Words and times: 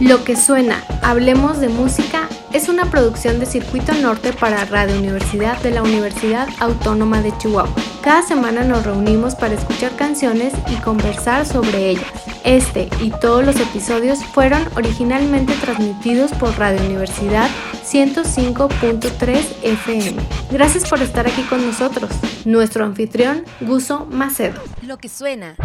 Lo 0.00 0.24
que 0.24 0.36
suena, 0.36 0.82
Hablemos 1.02 1.60
de 1.60 1.68
Música, 1.68 2.28
es 2.52 2.68
una 2.68 2.90
producción 2.90 3.38
de 3.38 3.46
Circuito 3.46 3.92
Norte 3.94 4.32
para 4.32 4.64
Radio 4.64 4.98
Universidad 4.98 5.60
de 5.62 5.70
la 5.70 5.82
Universidad 5.82 6.48
Autónoma 6.58 7.22
de 7.22 7.36
Chihuahua. 7.38 7.72
Cada 8.02 8.22
semana 8.22 8.64
nos 8.64 8.84
reunimos 8.84 9.34
para 9.34 9.54
escuchar 9.54 9.94
canciones 9.96 10.52
y 10.70 10.76
conversar 10.76 11.46
sobre 11.46 11.90
ellas. 11.90 12.10
Este 12.44 12.88
y 13.00 13.10
todos 13.10 13.44
los 13.44 13.56
episodios 13.56 14.24
fueron 14.24 14.66
originalmente 14.74 15.54
transmitidos 15.54 16.32
por 16.32 16.58
Radio 16.58 16.82
Universidad 16.84 17.48
105.3 17.84 19.44
FM. 19.62 20.16
Gracias 20.50 20.88
por 20.88 21.00
estar 21.00 21.26
aquí 21.26 21.42
con 21.42 21.64
nosotros. 21.64 22.10
Nuestro 22.44 22.84
anfitrión, 22.84 23.44
Guso 23.60 24.06
Macedo. 24.06 24.60
Lo 24.82 24.98
que 24.98 25.08
suena. 25.08 25.56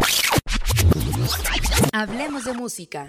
Hablemos 1.91 2.45
de 2.45 2.53
música. 2.53 3.07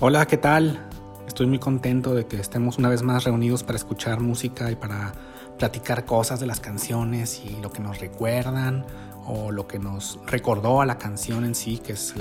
Hola, 0.00 0.26
¿qué 0.26 0.36
tal? 0.36 0.88
Estoy 1.26 1.46
muy 1.46 1.58
contento 1.58 2.14
de 2.14 2.26
que 2.26 2.36
estemos 2.36 2.78
una 2.78 2.88
vez 2.88 3.02
más 3.02 3.24
reunidos 3.24 3.62
para 3.62 3.76
escuchar 3.76 4.20
música 4.20 4.70
y 4.70 4.76
para 4.76 5.12
platicar 5.58 6.06
cosas 6.06 6.40
de 6.40 6.46
las 6.46 6.60
canciones 6.60 7.42
y 7.44 7.60
lo 7.60 7.70
que 7.70 7.80
nos 7.80 8.00
recuerdan 8.00 8.86
o 9.26 9.52
lo 9.52 9.66
que 9.68 9.78
nos 9.78 10.18
recordó 10.26 10.80
a 10.80 10.86
la 10.86 10.98
canción 10.98 11.44
en 11.44 11.54
sí, 11.54 11.78
que 11.78 11.92
es 11.92 12.14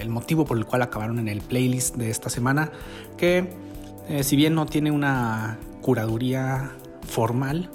el 0.00 0.08
motivo 0.08 0.44
por 0.44 0.56
el 0.56 0.64
cual 0.64 0.82
acabaron 0.82 1.18
en 1.18 1.28
el 1.28 1.42
playlist 1.42 1.96
de 1.96 2.10
esta 2.10 2.30
semana, 2.30 2.72
que 3.16 3.52
eh, 4.08 4.24
si 4.24 4.36
bien 4.36 4.54
no 4.54 4.66
tiene 4.66 4.90
una 4.90 5.58
curaduría 5.82 6.72
formal, 7.06 7.70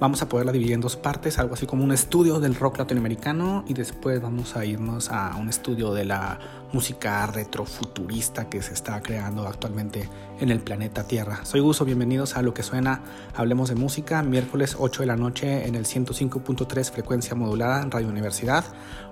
vamos 0.00 0.22
a 0.22 0.28
poderla 0.28 0.50
dividir 0.50 0.72
en 0.72 0.80
dos 0.80 0.96
partes, 0.96 1.38
algo 1.38 1.54
así 1.54 1.66
como 1.66 1.84
un 1.84 1.92
estudio 1.92 2.40
del 2.40 2.54
rock 2.54 2.78
latinoamericano 2.78 3.64
y 3.68 3.74
después 3.74 4.20
vamos 4.20 4.56
a 4.56 4.64
irnos 4.64 5.10
a 5.10 5.36
un 5.36 5.50
estudio 5.50 5.92
de 5.92 6.06
la 6.06 6.38
música 6.72 7.26
retrofuturista 7.26 8.48
que 8.48 8.62
se 8.62 8.72
está 8.72 9.02
creando 9.02 9.46
actualmente 9.46 10.08
en 10.40 10.50
el 10.50 10.60
planeta 10.60 11.06
Tierra. 11.06 11.44
Soy 11.44 11.60
Guso, 11.60 11.84
bienvenidos 11.84 12.36
a 12.36 12.42
Lo 12.42 12.54
que 12.54 12.62
suena, 12.62 13.02
hablemos 13.36 13.68
de 13.68 13.74
música, 13.74 14.22
miércoles 14.22 14.74
8 14.78 15.02
de 15.02 15.06
la 15.06 15.16
noche 15.16 15.66
en 15.66 15.74
el 15.74 15.84
105.3 15.84 16.90
frecuencia 16.90 17.34
modulada 17.34 17.82
en 17.82 17.90
Radio 17.90 18.08
Universidad 18.08 18.64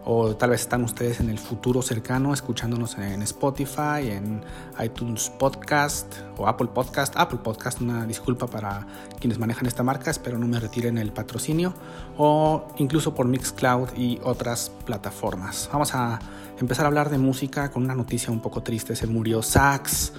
o 0.07 0.37
tal 0.37 0.51
vez 0.51 0.63
están 0.63 0.85
ustedes 0.85 1.21
en 1.21 1.29
el 1.29 1.39
futuro 1.39 1.83
cercano 1.83 2.33
escuchándonos 2.33 2.97
en 2.97 3.21
Spotify, 3.23 4.11
en 4.11 4.43
iTunes 4.83 5.31
Podcast 5.39 6.15
o 6.39 6.49
Apple 6.49 6.69
Podcast. 6.73 7.15
Apple 7.17 7.41
Podcast, 7.45 7.83
una 7.83 8.07
disculpa 8.07 8.47
para 8.47 8.87
quienes 9.21 9.39
manejan 9.39 9.67
esta 9.67 9.83
marca, 9.83 10.11
espero 10.11 10.39
no 10.39 10.49
me 10.49 10.59
retiren 10.59 10.97
el 10.97 11.13
patrocinio 11.13 11.75
o 12.17 12.69
incluso 12.79 13.15
por 13.15 13.29
Mixcloud 13.29 13.91
y 13.97 14.19
otras 14.25 14.73
plataformas. 14.87 15.69
Vamos 15.71 15.95
a 15.95 16.19
empezar 16.59 16.87
a 16.87 16.89
hablar 16.89 17.11
de 17.11 17.19
música 17.19 17.71
con 17.71 17.85
una 17.85 17.95
noticia 17.95 18.33
un 18.33 18.41
poco 18.41 18.63
triste. 18.63 18.97
Se 18.97 19.07
murió 19.07 19.43
Sax. 19.43 20.13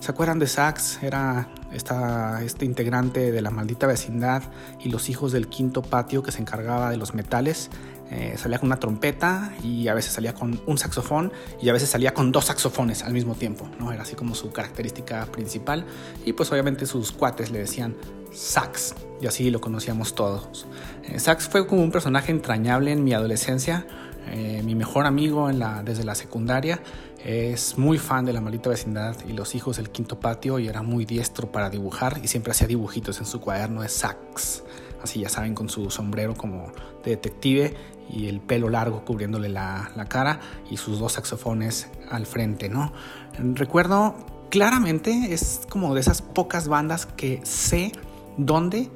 ¿Se 0.00 0.10
acuerdan 0.10 0.38
de 0.38 0.46
Sax? 0.46 1.02
Era 1.02 1.48
esta, 1.72 2.42
este 2.42 2.64
integrante 2.64 3.32
de 3.32 3.42
la 3.42 3.50
maldita 3.50 3.86
vecindad 3.86 4.42
y 4.80 4.88
los 4.88 5.10
hijos 5.10 5.30
del 5.30 5.48
quinto 5.48 5.82
patio 5.82 6.22
que 6.22 6.32
se 6.32 6.40
encargaba 6.40 6.88
de 6.88 6.96
los 6.96 7.12
metales. 7.12 7.68
Eh, 8.10 8.34
salía 8.38 8.58
con 8.58 8.68
una 8.68 8.78
trompeta 8.78 9.52
y 9.62 9.88
a 9.88 9.94
veces 9.94 10.12
salía 10.12 10.34
con 10.34 10.58
un 10.66 10.78
saxofón 10.78 11.32
y 11.60 11.68
a 11.68 11.74
veces 11.74 11.90
salía 11.90 12.14
con 12.14 12.32
dos 12.32 12.46
saxofones 12.46 13.04
al 13.04 13.12
mismo 13.12 13.34
tiempo, 13.34 13.68
¿no? 13.78 13.92
Era 13.92 14.02
así 14.02 14.16
como 14.16 14.34
su 14.34 14.50
característica 14.50 15.26
principal 15.26 15.84
y 16.24 16.32
pues 16.32 16.50
obviamente 16.50 16.86
sus 16.86 17.12
cuates 17.12 17.50
le 17.50 17.58
decían 17.60 17.94
sax 18.32 18.94
y 19.20 19.26
así 19.26 19.50
lo 19.50 19.60
conocíamos 19.60 20.14
todos. 20.14 20.66
Eh, 21.04 21.20
sax 21.20 21.46
fue 21.46 21.66
como 21.66 21.82
un 21.82 21.92
personaje 21.92 22.32
entrañable 22.32 22.90
en 22.90 23.04
mi 23.04 23.12
adolescencia, 23.12 23.86
eh, 24.28 24.62
mi 24.64 24.74
mejor 24.74 25.06
amigo 25.06 25.48
desde 25.84 26.04
la 26.04 26.14
secundaria 26.14 26.80
es 27.24 27.76
muy 27.78 27.98
fan 27.98 28.24
de 28.24 28.32
la 28.32 28.40
maldita 28.40 28.70
vecindad 28.70 29.16
y 29.28 29.32
los 29.32 29.54
hijos 29.54 29.76
del 29.76 29.90
quinto 29.90 30.20
patio 30.20 30.58
y 30.58 30.68
era 30.68 30.82
muy 30.82 31.04
diestro 31.04 31.52
para 31.52 31.70
dibujar 31.70 32.20
y 32.22 32.28
siempre 32.28 32.52
hacía 32.52 32.66
dibujitos 32.66 33.18
en 33.18 33.26
su 33.26 33.40
cuaderno 33.40 33.82
de 33.82 33.88
sax 33.88 34.62
así 35.02 35.20
ya 35.20 35.28
saben, 35.28 35.54
con 35.54 35.68
su 35.68 35.90
sombrero 35.90 36.34
como 36.34 36.72
de 37.04 37.10
detective 37.12 37.74
y 38.08 38.26
el 38.26 38.40
pelo 38.40 38.68
largo 38.68 39.04
cubriéndole 39.04 39.48
la, 39.48 39.92
cara 40.08 40.40
y 40.70 40.76
sus 40.76 40.98
dos 40.98 41.12
saxofones 41.12 41.88
al 42.10 42.26
frente, 42.26 42.68
¿no? 42.68 42.92
Recuerdo 43.38 44.14
claramente, 44.50 45.32
es 45.32 45.62
como 45.68 45.94
de 45.94 46.00
esas 46.00 46.22
pocas 46.22 46.68
bandas 46.68 47.06
que 47.06 47.40
sé 47.44 47.92
dónde, 48.36 48.90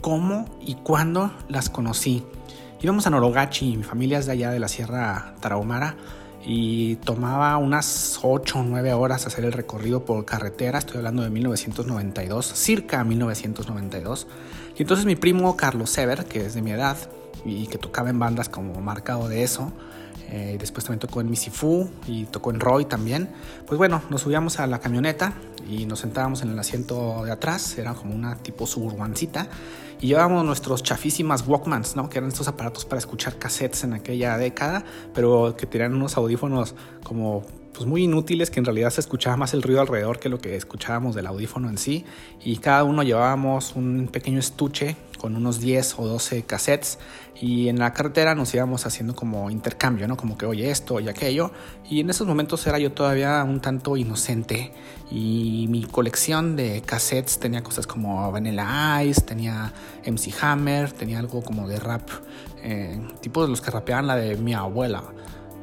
cómo 0.00 0.46
y 0.60 0.74
cuándo 0.74 1.32
las 1.48 1.70
conocí. 1.70 2.24
Íbamos 2.82 3.06
a 3.06 3.10
Norogachi, 3.10 3.76
mi 3.76 3.84
familia 3.84 4.18
es 4.18 4.26
de 4.26 4.32
allá 4.32 4.50
de 4.50 4.58
la 4.58 4.68
Sierra 4.68 5.34
Tarahumara 5.40 5.96
y 6.48 6.94
tomaba 6.96 7.56
unas 7.56 8.20
8 8.22 8.60
o 8.60 8.62
9 8.62 8.92
horas 8.92 9.26
hacer 9.26 9.44
el 9.44 9.52
recorrido 9.52 10.04
por 10.04 10.24
carretera, 10.24 10.78
estoy 10.78 10.98
hablando 10.98 11.24
de 11.24 11.30
1992, 11.30 12.46
circa 12.46 13.02
1992. 13.02 14.28
Y 14.76 14.82
entonces 14.82 15.06
mi 15.06 15.16
primo 15.16 15.56
Carlos 15.56 15.90
Sever, 15.90 16.24
que 16.26 16.46
es 16.46 16.54
de 16.54 16.62
mi 16.62 16.70
edad 16.70 16.96
y 17.44 17.66
que 17.66 17.78
tocaba 17.78 18.10
en 18.10 18.20
bandas 18.20 18.48
como 18.48 18.80
marcado 18.80 19.28
de 19.28 19.42
eso, 19.42 19.72
eh, 20.30 20.56
después 20.58 20.84
también 20.84 21.00
tocó 21.00 21.20
en 21.20 21.30
Misifu 21.30 21.90
y 22.06 22.26
tocó 22.26 22.52
en 22.52 22.60
Roy 22.60 22.84
también. 22.84 23.28
Pues 23.66 23.76
bueno, 23.76 24.02
nos 24.08 24.22
subíamos 24.22 24.60
a 24.60 24.68
la 24.68 24.78
camioneta 24.78 25.32
y 25.68 25.86
nos 25.86 25.98
sentábamos 25.98 26.42
en 26.42 26.50
el 26.50 26.58
asiento 26.60 27.24
de 27.24 27.32
atrás, 27.32 27.76
era 27.76 27.94
como 27.94 28.14
una 28.14 28.36
tipo 28.36 28.68
suburbancita, 28.68 29.48
y 30.00 30.08
llevábamos 30.08 30.44
nuestros 30.44 30.82
chafísimas 30.82 31.46
Walkmans, 31.46 31.96
¿no? 31.96 32.08
Que 32.08 32.18
eran 32.18 32.28
estos 32.28 32.48
aparatos 32.48 32.84
para 32.84 32.98
escuchar 32.98 33.38
cassettes 33.38 33.84
en 33.84 33.92
aquella 33.92 34.36
década, 34.38 34.84
pero 35.14 35.56
que 35.56 35.66
tenían 35.66 35.94
unos 35.94 36.16
audífonos 36.16 36.74
como 37.02 37.44
pues 37.72 37.86
muy 37.86 38.04
inútiles 38.04 38.50
que 38.50 38.58
en 38.58 38.64
realidad 38.64 38.88
se 38.88 39.02
escuchaba 39.02 39.36
más 39.36 39.52
el 39.52 39.62
ruido 39.62 39.82
alrededor 39.82 40.18
que 40.18 40.30
lo 40.30 40.38
que 40.38 40.56
escuchábamos 40.56 41.14
del 41.14 41.26
audífono 41.26 41.68
en 41.68 41.76
sí 41.76 42.06
y 42.42 42.56
cada 42.56 42.84
uno 42.84 43.02
llevábamos 43.02 43.76
un 43.76 44.08
pequeño 44.10 44.38
estuche 44.38 44.96
con 45.16 45.36
unos 45.36 45.60
10 45.60 45.98
o 45.98 46.06
12 46.06 46.42
cassettes 46.44 46.98
y 47.40 47.68
en 47.68 47.78
la 47.78 47.92
carretera 47.92 48.34
nos 48.34 48.54
íbamos 48.54 48.86
haciendo 48.86 49.14
como 49.14 49.50
intercambio, 49.50 50.08
¿no? 50.08 50.16
Como 50.16 50.38
que 50.38 50.46
oye 50.46 50.70
esto 50.70 51.00
y 51.00 51.08
aquello 51.08 51.50
y 51.88 52.00
en 52.00 52.10
esos 52.10 52.26
momentos 52.26 52.66
era 52.66 52.78
yo 52.78 52.92
todavía 52.92 53.42
un 53.44 53.60
tanto 53.60 53.96
inocente 53.96 54.72
y 55.10 55.66
mi 55.68 55.84
colección 55.84 56.56
de 56.56 56.82
cassettes 56.82 57.38
tenía 57.38 57.62
cosas 57.62 57.86
como 57.86 58.30
Vanilla 58.32 59.02
Ice, 59.04 59.20
tenía 59.20 59.72
MC 60.06 60.32
Hammer, 60.42 60.92
tenía 60.92 61.18
algo 61.18 61.42
como 61.42 61.68
de 61.68 61.78
rap, 61.78 62.08
eh, 62.62 63.00
tipo 63.20 63.42
de 63.42 63.48
los 63.48 63.60
que 63.60 63.70
rapeaban 63.70 64.06
la 64.06 64.16
de 64.16 64.36
mi 64.36 64.54
abuela 64.54 65.02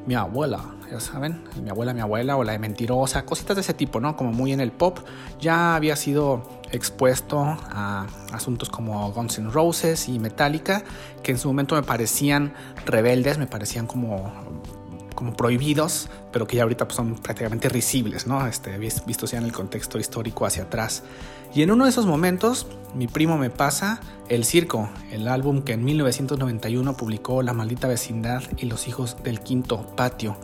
mi 0.05 0.15
abuela, 0.15 0.59
ya 0.91 0.99
saben, 0.99 1.43
mi 1.61 1.69
abuela, 1.69 1.93
mi 1.93 2.01
abuela, 2.01 2.37
o 2.37 2.43
la 2.43 2.51
de 2.51 2.59
mentirosa, 2.59 3.25
cositas 3.25 3.55
de 3.55 3.61
ese 3.61 3.73
tipo, 3.73 3.99
¿no? 3.99 4.15
Como 4.15 4.31
muy 4.31 4.51
en 4.51 4.59
el 4.59 4.71
pop. 4.71 4.99
Ya 5.39 5.75
había 5.75 5.95
sido 5.95 6.43
expuesto 6.71 7.39
a 7.39 8.07
asuntos 8.31 8.69
como 8.69 9.11
Guns 9.11 9.39
N' 9.39 9.51
Roses 9.51 10.09
y 10.09 10.19
Metallica, 10.19 10.83
que 11.21 11.31
en 11.31 11.37
su 11.37 11.47
momento 11.47 11.75
me 11.75 11.83
parecían 11.83 12.53
rebeldes, 12.85 13.37
me 13.37 13.47
parecían 13.47 13.87
como 13.87 14.31
prohibidos, 15.31 16.09
pero 16.31 16.45
que 16.45 16.57
ya 16.57 16.63
ahorita 16.63 16.85
pues, 16.85 16.97
son 16.97 17.15
prácticamente 17.15 17.69
risibles, 17.69 18.27
¿no? 18.27 18.45
Este, 18.45 18.77
visto 18.77 19.25
ya 19.25 19.37
en 19.37 19.45
el 19.45 19.53
contexto 19.53 19.97
histórico 19.97 20.45
hacia 20.45 20.63
atrás. 20.63 21.03
Y 21.55 21.61
en 21.61 21.71
uno 21.71 21.85
de 21.85 21.91
esos 21.91 22.05
momentos, 22.05 22.67
mi 22.95 23.07
primo 23.07 23.37
me 23.37 23.49
pasa 23.49 24.01
El 24.27 24.43
Circo, 24.43 24.89
el 25.11 25.27
álbum 25.27 25.61
que 25.61 25.73
en 25.73 25.85
1991 25.85 26.97
publicó 26.97 27.43
La 27.43 27.53
Maldita 27.53 27.87
Vecindad 27.87 28.43
y 28.57 28.65
Los 28.65 28.87
Hijos 28.87 29.17
del 29.23 29.39
Quinto 29.39 29.95
Patio. 29.95 30.35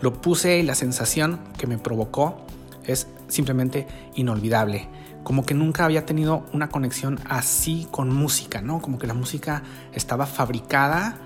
Lo 0.00 0.20
puse 0.20 0.58
y 0.58 0.62
la 0.62 0.74
sensación 0.74 1.40
que 1.58 1.66
me 1.66 1.78
provocó 1.78 2.46
es 2.84 3.08
simplemente 3.28 3.86
inolvidable. 4.14 4.88
Como 5.24 5.44
que 5.44 5.54
nunca 5.54 5.84
había 5.84 6.06
tenido 6.06 6.44
una 6.52 6.68
conexión 6.68 7.20
así 7.28 7.86
con 7.90 8.12
música, 8.12 8.60
¿no? 8.60 8.80
Como 8.80 8.98
que 8.98 9.06
la 9.06 9.14
música 9.14 9.62
estaba 9.92 10.26
fabricada 10.26 11.18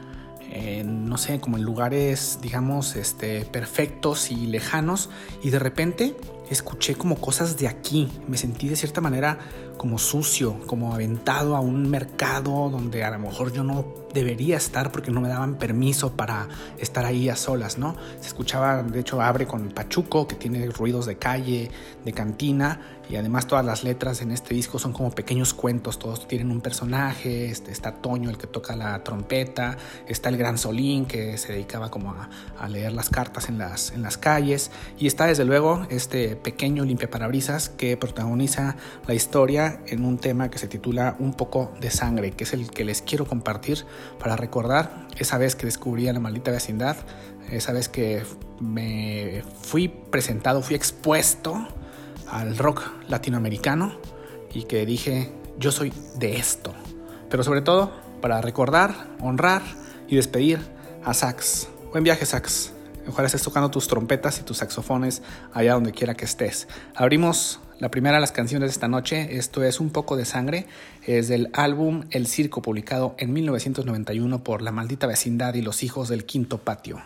no 0.85 1.19
sé, 1.19 1.41
como 1.41 1.57
en 1.57 1.65
lugares, 1.65 2.39
digamos, 2.43 2.97
este, 2.97 3.45
perfectos 3.45 4.31
y 4.31 4.47
lejanos, 4.47 5.11
y 5.43 5.51
de 5.51 5.59
repente 5.59 6.17
escuché 6.51 6.95
como 6.95 7.17
cosas 7.17 7.57
de 7.57 7.69
aquí, 7.69 8.09
me 8.29 8.37
sentí 8.37 8.69
de 8.69 8.77
cierta 8.77 9.01
manera 9.01 9.39
como 9.77 9.99
sucio, 9.99 10.59
como 10.67 10.95
aventado 10.95 11.57
a 11.57 11.61
un 11.61 11.91
mercado 11.91 12.71
donde 12.71 13.05
a 13.05 13.11
lo 13.11 13.19
mejor 13.19 13.53
yo 13.53 13.65
no 13.65 14.06
debería 14.17 14.57
estar 14.57 14.91
porque 14.91 15.11
no 15.11 15.21
me 15.21 15.29
daban 15.29 15.57
permiso 15.57 16.13
para 16.17 16.49
estar 16.79 17.05
ahí 17.05 17.29
a 17.29 17.37
solas, 17.37 17.79
¿no? 17.79 17.95
Se 18.21 18.29
escuchaba, 18.29 18.83
de 18.83 19.01
hecho, 19.01 19.21
abre 19.21 19.47
con 19.47 19.69
Pachuco, 19.69 20.27
que 20.27 20.35
tiene 20.35 20.67
ruidos 20.67 21.07
de 21.07 21.17
calle, 21.17 21.71
de 22.05 22.13
cantina, 22.13 22.81
y 23.09 23.17
además 23.17 23.47
todas 23.47 23.65
las 23.65 23.85
letras 23.85 24.21
en 24.21 24.33
este 24.33 24.55
disco 24.55 24.79
son 24.79 24.93
como 24.93 25.11
pequeños 25.13 25.55
cuentos, 25.55 25.99
todos 25.99 26.27
tienen 26.27 26.51
un 26.51 26.61
personaje, 26.61 27.51
este, 27.51 27.71
está 27.71 27.93
Toño, 27.93 28.31
el 28.31 28.39
que 28.39 28.49
toca 28.49 28.75
la 28.75 29.05
trompeta, 29.05 29.77
está 30.09 30.29
el 30.29 30.37
Gran 30.37 30.59
Solín, 30.59 31.07
que 31.07 31.39
se 31.39 31.53
dedicaba 31.53 31.91
como 31.91 32.13
a, 32.13 32.69
leer 32.69 32.93
las 32.93 33.11
cartas 33.11 33.49
en 33.49 33.59
las, 33.59 33.93
en 33.93 34.03
las 34.03 34.19
calles, 34.19 34.73
y 34.99 35.07
está 35.07 35.27
desde 35.27 35.45
luego 35.45 35.87
este 35.89 36.35
pequeño 36.35 36.85
limpiaparabrisas 36.85 37.69
que 37.69 37.97
protagoniza 37.97 38.77
la 39.07 39.15
historia 39.15 39.81
en 39.87 40.05
un 40.05 40.19
tema 40.19 40.51
que 40.51 40.59
se 40.59 40.67
titula 40.67 41.15
Un 41.21 41.35
poco 41.35 41.73
de 41.81 41.91
sangre, 41.91 42.33
que 42.33 42.43
es 42.43 42.55
el 42.55 42.71
que 42.71 42.85
les 42.85 43.03
quiero 43.03 43.27
compartir 43.27 43.85
para 44.19 44.37
recordar 44.37 45.07
esa 45.19 45.39
vez 45.39 45.57
que 45.57 45.67
descubrí 45.67 46.09
a 46.09 46.13
la 46.13 46.21
maldita 46.21 46.51
vecindad, 46.51 46.97
esa 47.51 47.73
vez 47.73 47.89
que 47.89 48.23
me 48.61 49.43
fui 49.63 49.89
presentado, 49.89 50.63
fui 50.63 50.77
expuesto 50.77 51.67
al 52.31 52.59
rock 52.59 52.83
latinoamericano 53.09 53.99
y 54.53 54.65
que 54.65 54.85
dije, 54.87 55.33
yo 55.59 55.71
soy 55.71 55.93
de 56.17 56.37
esto. 56.37 56.75
Pero 57.31 57.43
sobre 57.43 57.63
todo 57.63 57.93
para 58.21 58.41
recordar, 58.41 58.95
honrar 59.21 59.63
y 60.09 60.17
despedir 60.17 60.61
a 61.05 61.15
Sax. 61.15 61.69
Buen 61.93 62.05
viaje, 62.05 62.27
Sax. 62.27 62.73
Ojalá 63.09 63.27
estés 63.27 63.43
tocando 63.43 63.71
tus 63.71 63.87
trompetas 63.87 64.41
y 64.41 64.43
tus 64.43 64.59
saxofones 64.59 65.23
allá 65.53 65.75
donde 65.75 65.93
quiera 65.93 66.15
que 66.15 66.25
estés. 66.25 66.67
Abrimos 66.95 67.61
la 67.79 67.91
primera 67.91 68.17
de 68.17 68.21
las 68.21 68.33
canciones 68.33 68.71
de 68.71 68.73
esta 68.73 68.89
noche. 68.89 69.37
Esto 69.37 69.63
es 69.63 69.79
Un 69.79 69.91
poco 69.91 70.17
de 70.17 70.25
sangre. 70.25 70.67
Es 71.07 71.29
del 71.29 71.51
álbum 71.53 72.03
El 72.11 72.27
Circo, 72.27 72.63
publicado 72.63 73.15
en 73.19 73.33
1991 73.33 74.43
por 74.43 74.61
La 74.61 74.73
Maldita 74.73 75.07
Vecindad 75.07 75.55
y 75.55 75.63
los 75.63 75.85
Hijos 75.85 76.09
del 76.09 76.25
Quinto 76.25 76.59
Patio. 76.59 77.01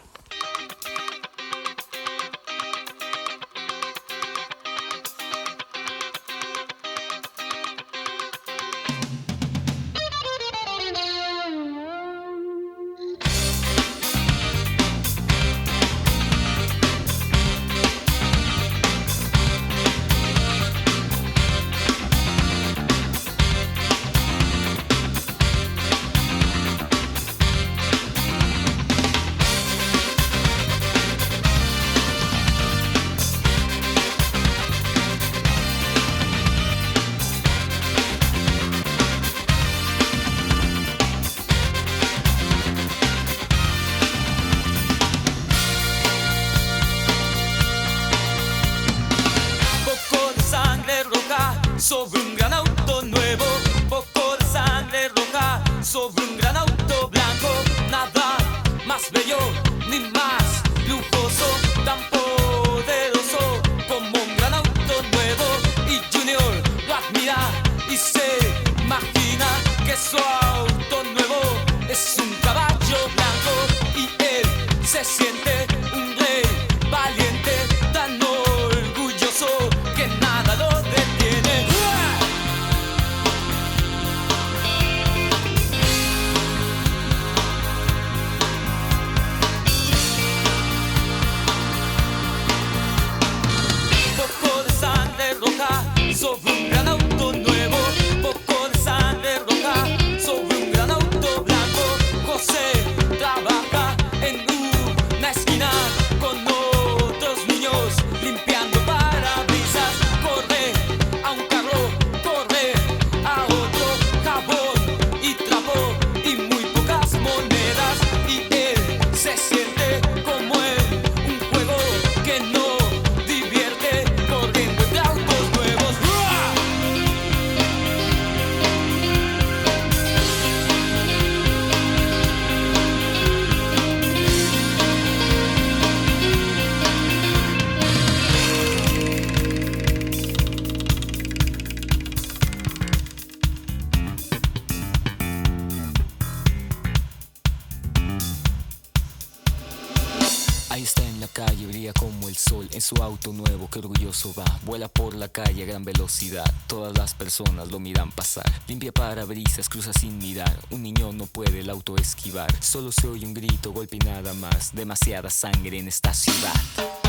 Vuela 154.65 154.89
por 154.89 155.15
la 155.15 155.29
calle 155.29 155.63
a 155.63 155.67
gran 155.67 155.83
velocidad, 155.83 156.45
todas 156.67 156.97
las 156.99 157.15
personas 157.15 157.69
lo 157.69 157.81
miran 157.81 158.13
pasar. 158.13 158.45
Limpia 158.69 158.93
parabrisas, 158.93 159.71
cruza 159.71 159.95
sin 159.95 160.19
mirar. 160.19 160.59
Un 160.71 160.83
niño 160.83 161.13
no 161.13 161.25
puede 161.25 161.61
el 161.61 161.71
auto 161.71 161.97
esquivar. 161.97 162.51
Solo 162.63 162.93
se 162.93 163.09
oye 163.09 163.25
un 163.25 163.33
grito, 163.33 163.73
golpe 163.73 163.97
y 163.97 164.01
nada 164.01 164.35
más. 164.35 164.75
Demasiada 164.75 165.31
sangre 165.31 165.79
en 165.79 165.89
esta 165.89 166.13
ciudad. 166.13 167.00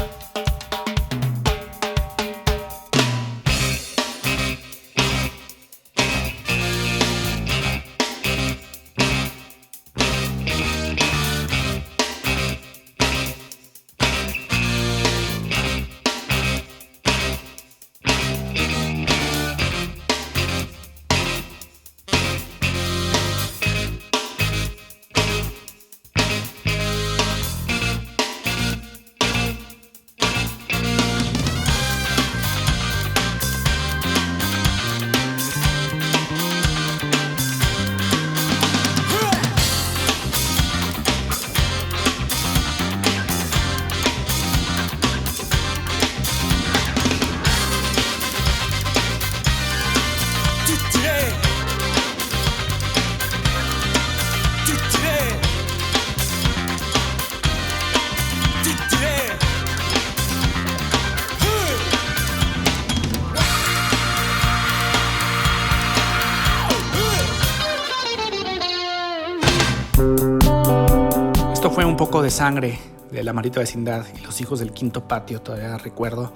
Poco 72.01 72.23
de 72.23 72.31
sangre 72.31 72.79
de 73.11 73.23
la 73.23 73.31
marita 73.31 73.59
vecindad 73.59 74.07
y 74.17 74.21
los 74.21 74.41
hijos 74.41 74.57
del 74.57 74.71
quinto 74.71 75.07
patio. 75.07 75.39
Todavía 75.39 75.77
recuerdo 75.77 76.33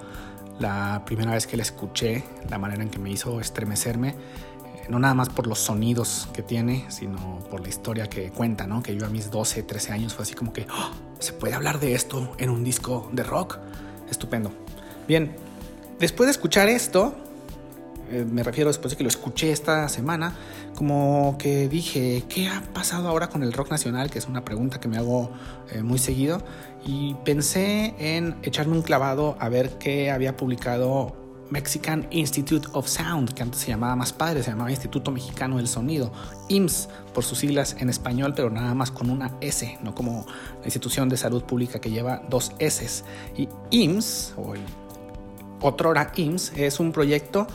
la 0.60 1.02
primera 1.08 1.32
vez 1.32 1.48
que 1.48 1.58
la 1.58 1.64
escuché, 1.64 2.24
la 2.52 2.60
manera 2.60 2.84
en 2.84 2.92
que 2.92 3.00
me 3.00 3.10
hizo 3.10 3.40
estremecerme, 3.42 4.10
eh, 4.10 4.16
no 4.90 5.00
nada 5.00 5.16
más 5.16 5.30
por 5.30 5.48
los 5.48 5.58
sonidos 5.58 6.30
que 6.34 6.44
tiene, 6.44 6.86
sino 6.90 7.40
por 7.50 7.62
la 7.62 7.70
historia 7.70 8.08
que 8.08 8.30
cuenta, 8.30 8.68
¿no? 8.68 8.84
Que 8.84 8.96
yo 8.96 9.08
a 9.08 9.10
mis 9.10 9.32
12, 9.32 9.64
13 9.64 9.92
años 9.92 10.14
fue 10.14 10.22
así 10.22 10.36
como 10.36 10.54
que, 10.54 10.68
¡Oh! 10.70 10.92
¿se 11.18 11.34
puede 11.34 11.56
hablar 11.56 11.80
de 11.80 11.96
esto 11.96 12.36
en 12.38 12.52
un 12.52 12.64
disco 12.64 13.10
de 13.12 13.24
rock? 13.24 13.58
Estupendo. 14.08 14.52
Bien, 15.08 15.36
después 15.98 16.28
de 16.28 16.32
escuchar 16.32 16.70
esto, 16.70 17.16
eh, 18.12 18.26
me 18.30 18.44
refiero 18.44 18.70
después 18.70 18.92
de 18.92 18.98
que 18.98 19.04
lo 19.04 19.10
escuché 19.10 19.52
esta 19.52 19.90
semana, 19.90 20.36
como 20.76 21.38
que 21.40 21.68
dije, 21.68 22.24
¿qué 22.30 22.48
ha 22.48 22.62
pasado 22.74 23.08
ahora 23.08 23.30
con 23.30 23.44
el 23.44 23.54
rock 23.54 23.72
nacional? 23.72 24.10
Que 24.10 24.20
es 24.20 24.28
una 24.28 24.46
pregunta 24.46 24.80
que 24.80 24.88
me 24.88 24.98
hago 24.98 25.32
eh, 25.72 25.82
muy 25.82 26.00
seguido. 26.00 26.44
Y 26.86 27.16
pensé 27.26 27.96
en 27.98 28.36
echarme 28.44 28.74
un 28.74 28.84
clavado 28.84 29.36
a 29.40 29.50
ver 29.50 29.78
qué 29.80 30.12
había 30.12 30.38
publicado 30.38 31.16
Mexican 31.50 32.08
Institute 32.12 32.68
of 32.74 32.88
Sound, 32.88 33.34
que 33.34 33.44
antes 33.44 33.62
se 33.62 33.68
llamaba 33.68 33.96
más 33.96 34.14
padre, 34.14 34.44
se 34.44 34.52
llamaba 34.52 34.72
Instituto 34.72 35.12
Mexicano 35.12 35.58
del 35.58 35.68
Sonido, 35.68 36.12
IMSS 36.50 36.90
por 37.14 37.24
sus 37.24 37.40
siglas 37.40 37.76
en 37.80 37.90
español, 37.90 38.34
pero 38.36 38.50
nada 38.50 38.74
más 38.74 38.92
con 38.92 39.10
una 39.10 39.32
S, 39.42 39.78
no 39.84 39.94
como 39.94 40.26
la 40.60 40.66
institución 40.66 41.08
de 41.10 41.18
salud 41.18 41.44
pública 41.44 41.80
que 41.80 41.92
lleva 41.92 42.22
dos 42.30 42.52
S. 42.60 43.04
Y 43.38 43.48
IMSS, 43.72 44.34
o 44.38 44.56
el 44.56 44.62
otrora 45.62 46.12
IMSS, 46.16 46.54
es 46.58 46.80
un 46.80 46.92
proyecto 46.92 47.48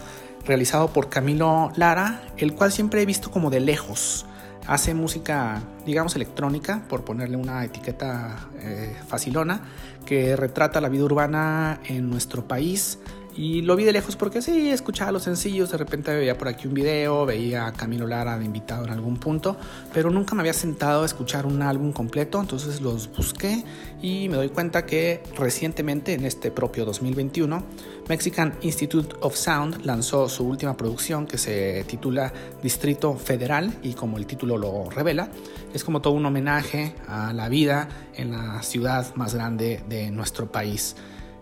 realizado 0.44 0.92
por 0.92 1.08
Camilo 1.08 1.72
Lara, 1.76 2.22
el 2.36 2.54
cual 2.54 2.72
siempre 2.72 3.02
he 3.02 3.06
visto 3.06 3.30
como 3.30 3.50
de 3.50 3.60
lejos. 3.60 4.26
Hace 4.66 4.94
música, 4.94 5.62
digamos, 5.86 6.14
electrónica, 6.16 6.84
por 6.88 7.04
ponerle 7.04 7.36
una 7.36 7.64
etiqueta 7.64 8.48
eh, 8.60 8.94
facilona, 9.08 9.62
que 10.06 10.36
retrata 10.36 10.80
la 10.80 10.88
vida 10.88 11.04
urbana 11.04 11.80
en 11.84 12.08
nuestro 12.10 12.46
país 12.46 12.98
y 13.40 13.62
lo 13.62 13.74
vi 13.74 13.84
de 13.84 13.92
lejos 13.94 14.16
porque 14.16 14.42
sí, 14.42 14.68
escuchaba 14.68 15.12
los 15.12 15.22
sencillos, 15.22 15.70
de 15.70 15.78
repente 15.78 16.14
veía 16.14 16.36
por 16.36 16.46
aquí 16.46 16.68
un 16.68 16.74
video, 16.74 17.24
veía 17.24 17.66
a 17.66 17.72
Camilo 17.72 18.06
Lara 18.06 18.38
de 18.38 18.44
invitado 18.44 18.84
en 18.84 18.90
algún 18.90 19.16
punto, 19.16 19.56
pero 19.94 20.10
nunca 20.10 20.34
me 20.34 20.42
había 20.42 20.52
sentado 20.52 21.04
a 21.04 21.06
escuchar 21.06 21.46
un 21.46 21.62
álbum 21.62 21.90
completo, 21.90 22.38
entonces 22.38 22.82
los 22.82 23.10
busqué 23.10 23.64
y 24.02 24.28
me 24.28 24.36
doy 24.36 24.50
cuenta 24.50 24.84
que 24.84 25.22
recientemente, 25.38 26.12
en 26.12 26.26
este 26.26 26.50
propio 26.50 26.84
2021, 26.84 27.64
Mexican 28.10 28.58
Institute 28.60 29.16
of 29.22 29.34
Sound 29.36 29.86
lanzó 29.86 30.28
su 30.28 30.46
última 30.46 30.76
producción 30.76 31.26
que 31.26 31.38
se 31.38 31.82
titula 31.84 32.34
Distrito 32.62 33.14
Federal 33.14 33.72
y 33.82 33.94
como 33.94 34.18
el 34.18 34.26
título 34.26 34.58
lo 34.58 34.90
revela, 34.90 35.30
es 35.72 35.82
como 35.82 36.02
todo 36.02 36.12
un 36.12 36.26
homenaje 36.26 36.94
a 37.08 37.32
la 37.32 37.48
vida 37.48 37.88
en 38.16 38.32
la 38.32 38.62
ciudad 38.62 39.14
más 39.14 39.34
grande 39.34 39.82
de 39.88 40.10
nuestro 40.10 40.52
país. 40.52 40.94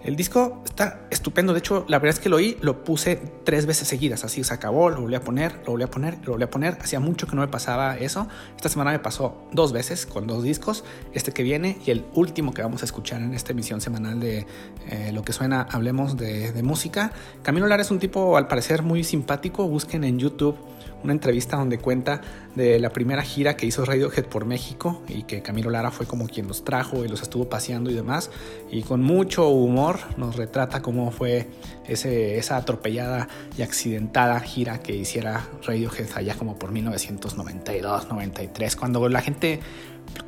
El 0.02 0.14
disco 0.14 0.62
está 0.64 1.06
estupendo. 1.10 1.52
De 1.52 1.58
hecho, 1.58 1.84
la 1.88 1.98
verdad 1.98 2.16
es 2.16 2.20
que 2.20 2.28
lo 2.28 2.36
oí, 2.36 2.56
lo 2.60 2.84
puse 2.84 3.16
tres 3.44 3.66
veces 3.66 3.88
seguidas. 3.88 4.24
Así 4.24 4.44
se 4.44 4.54
acabó, 4.54 4.90
lo 4.90 5.00
volví 5.00 5.16
a 5.16 5.20
poner, 5.20 5.56
lo 5.66 5.72
volví 5.72 5.82
a 5.82 5.90
poner, 5.90 6.18
lo 6.24 6.32
volví 6.32 6.44
a 6.44 6.50
poner. 6.50 6.78
Hacía 6.80 7.00
mucho 7.00 7.26
que 7.26 7.34
no 7.34 7.42
me 7.42 7.48
pasaba 7.48 7.96
eso. 7.96 8.28
Esta 8.56 8.68
semana 8.68 8.92
me 8.92 9.00
pasó 9.00 9.48
dos 9.52 9.72
veces 9.72 10.06
con 10.06 10.26
dos 10.26 10.44
discos. 10.44 10.84
Este 11.12 11.32
que 11.32 11.42
viene 11.42 11.78
y 11.84 11.90
el 11.90 12.04
último 12.14 12.54
que 12.54 12.62
vamos 12.62 12.82
a 12.82 12.84
escuchar 12.84 13.22
en 13.22 13.34
esta 13.34 13.52
emisión 13.52 13.80
semanal 13.80 14.20
de 14.20 14.46
eh, 14.88 15.10
Lo 15.12 15.22
que 15.22 15.32
suena, 15.32 15.66
hablemos 15.70 16.16
de, 16.16 16.52
música. 16.62 17.12
Camilo 17.42 17.66
Lara 17.66 17.82
es 17.82 17.90
un 17.90 17.98
tipo, 17.98 18.36
al 18.36 18.46
parecer, 18.46 18.82
muy 18.82 19.02
simpático. 19.02 19.66
Busquen 19.66 20.04
en 20.04 20.18
YouTube 20.18 20.56
una 21.02 21.12
entrevista 21.12 21.56
donde 21.56 21.78
cuenta 21.78 22.20
de 22.54 22.78
la 22.80 22.90
primera 22.90 23.22
gira 23.22 23.56
que 23.56 23.66
hizo 23.66 23.84
Radiohead 23.84 24.24
por 24.26 24.44
México 24.44 25.02
y 25.08 25.22
que 25.22 25.42
Camilo 25.42 25.70
Lara 25.70 25.90
fue 25.90 26.06
como 26.06 26.26
quien 26.26 26.48
los 26.48 26.64
trajo 26.64 27.04
y 27.04 27.08
los 27.08 27.22
estuvo 27.22 27.48
paseando 27.48 27.90
y 27.90 27.94
demás. 27.94 28.30
Y 28.70 28.82
con 28.82 29.02
mucho 29.02 29.48
humor 29.48 29.98
nos 30.16 30.36
retrata 30.36 30.82
cómo 30.82 31.10
fue 31.10 31.48
ese, 31.86 32.38
esa 32.38 32.56
atropellada 32.56 33.28
y 33.56 33.62
accidentada 33.62 34.40
gira 34.40 34.80
que 34.80 34.94
hiciera 34.94 35.46
Radiohead 35.64 36.08
allá 36.16 36.34
como 36.34 36.58
por 36.58 36.72
1992, 36.72 38.08
93, 38.08 38.76
cuando 38.76 39.08
la 39.08 39.20
gente 39.20 39.60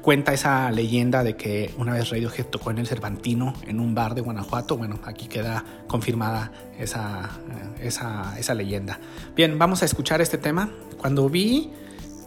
cuenta 0.03 0.33
esa 0.33 0.71
leyenda 0.71 1.23
de 1.23 1.37
que 1.37 1.75
una 1.77 1.93
vez 1.93 2.11
Radiohead 2.11 2.47
tocó 2.47 2.71
en 2.71 2.79
el 2.79 2.87
Cervantino 2.87 3.55
en 3.67 3.81
un 3.81 3.95
bar 3.95 4.15
de 4.15 4.21
Guanajuato. 4.21 4.77
Bueno, 4.77 4.99
aquí 5.05 5.27
queda 5.27 5.65
confirmada 5.87 6.53
esa, 6.79 7.31
eh, 7.51 7.87
esa, 7.87 8.39
esa 8.39 8.55
leyenda. 8.55 8.99
Bien, 9.35 9.59
vamos 9.59 9.83
a 9.83 9.85
escuchar 9.85 10.21
este 10.21 10.39
tema. 10.39 10.71
Cuando 10.99 11.29
vi 11.29 11.71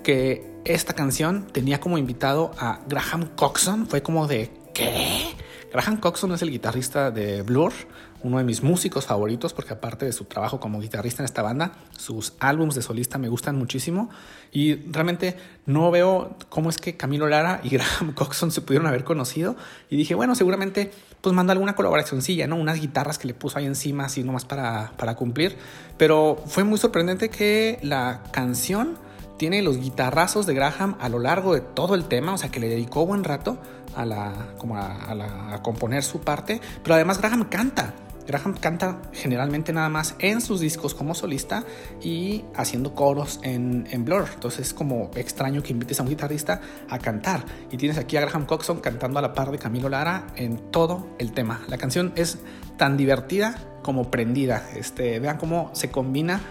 que 0.03 0.53
esta 0.65 0.93
canción 0.93 1.47
tenía 1.51 1.79
como 1.79 1.97
invitado 1.97 2.51
a 2.57 2.81
Graham 2.87 3.29
Coxon, 3.35 3.87
fue 3.87 4.01
como 4.01 4.27
de 4.27 4.51
¿qué? 4.73 5.35
Graham 5.71 5.97
Coxon 5.97 6.31
es 6.33 6.41
el 6.41 6.51
guitarrista 6.51 7.09
de 7.09 7.41
Blur, 7.41 7.73
uno 8.23 8.37
de 8.37 8.43
mis 8.43 8.63
músicos 8.63 9.05
favoritos, 9.05 9.53
porque 9.53 9.73
aparte 9.73 10.05
de 10.05 10.13
su 10.13 10.25
trabajo 10.25 10.59
como 10.59 10.79
guitarrista 10.79 11.21
en 11.21 11.25
esta 11.25 11.41
banda, 11.41 11.73
sus 11.97 12.33
álbums 12.39 12.73
de 12.73 12.81
solista 12.81 13.17
me 13.17 13.27
gustan 13.27 13.57
muchísimo. 13.57 14.09
Y 14.51 14.75
realmente 14.91 15.35
no 15.65 15.91
veo 15.91 16.35
cómo 16.49 16.69
es 16.69 16.77
que 16.77 16.95
Camilo 16.95 17.27
Lara 17.27 17.59
y 17.63 17.69
Graham 17.71 18.13
Coxon 18.13 18.51
se 18.51 18.61
pudieron 18.61 18.87
haber 18.87 19.03
conocido. 19.03 19.55
Y 19.89 19.97
dije, 19.97 20.15
bueno, 20.15 20.35
seguramente 20.35 20.91
pues 21.21 21.35
manda 21.35 21.51
alguna 21.51 21.75
colaboracióncilla, 21.75 22.47
¿no? 22.47 22.55
Unas 22.55 22.79
guitarras 22.79 23.17
que 23.17 23.27
le 23.27 23.33
puso 23.33 23.57
ahí 23.57 23.65
encima, 23.65 24.05
así 24.05 24.23
nomás 24.23 24.45
para, 24.45 24.93
para 24.97 25.15
cumplir. 25.15 25.57
Pero 25.97 26.41
fue 26.47 26.63
muy 26.63 26.77
sorprendente 26.77 27.29
que 27.29 27.79
la 27.81 28.23
canción 28.31 28.97
tiene 29.37 29.61
los 29.61 29.77
guitarrazos 29.77 30.45
de 30.45 30.53
Graham 30.53 30.95
a 31.01 31.09
lo 31.09 31.19
largo 31.19 31.53
de 31.53 31.61
todo 31.61 31.95
el 31.95 32.05
tema, 32.05 32.33
o 32.33 32.37
sea 32.37 32.49
que 32.49 32.59
le 32.59 32.69
dedicó 32.69 33.05
buen 33.05 33.23
rato 33.23 33.57
a 33.95 34.05
la, 34.05 34.33
como 34.57 34.77
a 34.77 35.59
componer 35.61 36.03
su 36.03 36.21
parte, 36.21 36.61
pero 36.83 36.95
además 36.95 37.19
Graham 37.19 37.45
canta. 37.49 37.93
Graham 38.27 38.55
canta 38.59 39.01
generalmente 39.11 39.73
nada 39.73 39.89
más 39.89 40.15
en 40.19 40.41
sus 40.41 40.59
discos 40.59 40.93
como 40.95 41.15
solista 41.15 41.63
y 42.01 42.43
haciendo 42.55 42.93
coros 42.95 43.39
en, 43.43 43.87
en, 43.91 44.05
Blur. 44.05 44.27
Entonces 44.33 44.67
es 44.67 44.73
como 44.73 45.11
extraño 45.15 45.61
que 45.63 45.71
invites 45.71 45.99
a 45.99 46.03
un 46.03 46.09
guitarrista 46.09 46.61
a 46.89 46.99
cantar. 46.99 47.45
Y 47.71 47.77
tienes 47.77 47.97
aquí 47.97 48.17
a 48.17 48.21
Graham 48.21 48.45
Coxon 48.45 48.79
cantando 48.79 49.19
a 49.19 49.21
la 49.21 49.33
par 49.33 49.51
de 49.51 49.57
Camilo 49.57 49.89
Lara 49.89 50.27
en 50.35 50.57
todo 50.71 51.07
el 51.19 51.31
tema. 51.31 51.61
La 51.67 51.77
canción 51.77 52.13
es 52.15 52.39
tan 52.77 52.97
divertida 52.97 53.55
como 53.81 54.09
prendida. 54.09 54.63
Este, 54.75 55.19
vean 55.19 55.37
cómo 55.37 55.69
se 55.73 55.91
combina 55.91 56.41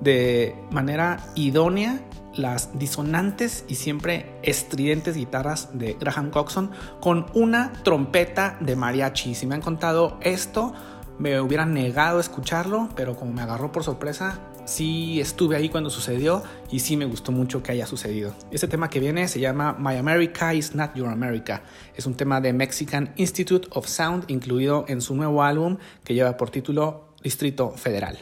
de 0.00 0.54
manera 0.70 1.18
idónea 1.34 2.00
las 2.34 2.78
disonantes 2.78 3.64
y 3.68 3.76
siempre 3.76 4.38
estridentes 4.42 5.16
guitarras 5.16 5.70
de 5.72 5.94
Graham 5.94 6.30
Coxon 6.30 6.70
con 7.00 7.26
una 7.34 7.72
trompeta 7.82 8.56
de 8.60 8.76
mariachi. 8.76 9.34
Si 9.34 9.46
me 9.46 9.54
han 9.54 9.62
contado 9.62 10.18
esto, 10.20 10.74
me 11.18 11.40
hubiera 11.40 11.66
negado 11.66 12.18
a 12.18 12.20
escucharlo, 12.20 12.88
pero 12.94 13.16
como 13.16 13.32
me 13.32 13.42
agarró 13.42 13.72
por 13.72 13.84
sorpresa, 13.84 14.38
sí 14.64 15.20
estuve 15.20 15.56
ahí 15.56 15.68
cuando 15.68 15.90
sucedió 15.90 16.42
y 16.70 16.80
sí 16.80 16.96
me 16.96 17.04
gustó 17.06 17.32
mucho 17.32 17.62
que 17.62 17.72
haya 17.72 17.86
sucedido. 17.86 18.34
Este 18.50 18.68
tema 18.68 18.90
que 18.90 19.00
viene 19.00 19.28
se 19.28 19.40
llama 19.40 19.76
My 19.78 19.96
America 19.96 20.54
is 20.54 20.74
Not 20.74 20.94
Your 20.94 21.08
America. 21.08 21.62
Es 21.94 22.06
un 22.06 22.14
tema 22.14 22.40
de 22.40 22.52
Mexican 22.52 23.12
Institute 23.16 23.68
of 23.72 23.86
Sound 23.86 24.24
incluido 24.28 24.84
en 24.88 25.00
su 25.00 25.14
nuevo 25.14 25.42
álbum 25.42 25.78
que 26.04 26.14
lleva 26.14 26.36
por 26.36 26.50
título 26.50 27.08
Distrito 27.22 27.70
Federal. 27.70 28.18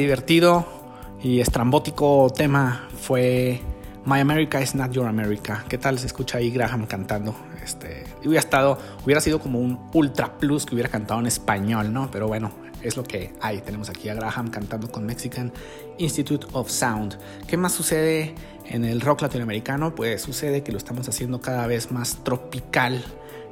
Divertido 0.00 0.66
y 1.22 1.40
estrambótico 1.40 2.30
tema 2.34 2.88
fue 3.00 3.60
My 4.04 4.20
America 4.20 4.60
is 4.60 4.74
not 4.74 4.92
your 4.92 5.06
America. 5.06 5.64
¿Qué 5.68 5.78
tal 5.78 5.98
se 5.98 6.06
escucha 6.06 6.38
ahí 6.38 6.50
Graham 6.50 6.86
cantando? 6.86 7.34
Este, 7.62 8.04
hubiera 8.24 8.40
estado, 8.40 8.78
hubiera 9.04 9.20
sido 9.20 9.38
como 9.38 9.60
un 9.60 9.78
ultra 9.92 10.38
plus 10.38 10.64
que 10.64 10.74
hubiera 10.74 10.88
cantado 10.88 11.20
en 11.20 11.26
español, 11.26 11.92
¿no? 11.92 12.10
Pero 12.10 12.26
bueno, 12.26 12.50
es 12.82 12.96
lo 12.96 13.04
que 13.04 13.34
hay. 13.40 13.60
Tenemos 13.60 13.90
aquí 13.90 14.08
a 14.08 14.14
Graham 14.14 14.48
cantando 14.48 14.90
con 14.90 15.04
Mexican 15.04 15.52
Institute 15.98 16.46
of 16.52 16.70
Sound. 16.70 17.18
¿Qué 17.46 17.56
más 17.56 17.72
sucede 17.72 18.34
en 18.66 18.84
el 18.84 19.02
rock 19.02 19.22
latinoamericano? 19.22 19.94
Pues 19.94 20.22
sucede 20.22 20.62
que 20.62 20.72
lo 20.72 20.78
estamos 20.78 21.08
haciendo 21.08 21.40
cada 21.40 21.66
vez 21.66 21.92
más 21.92 22.24
tropical 22.24 23.04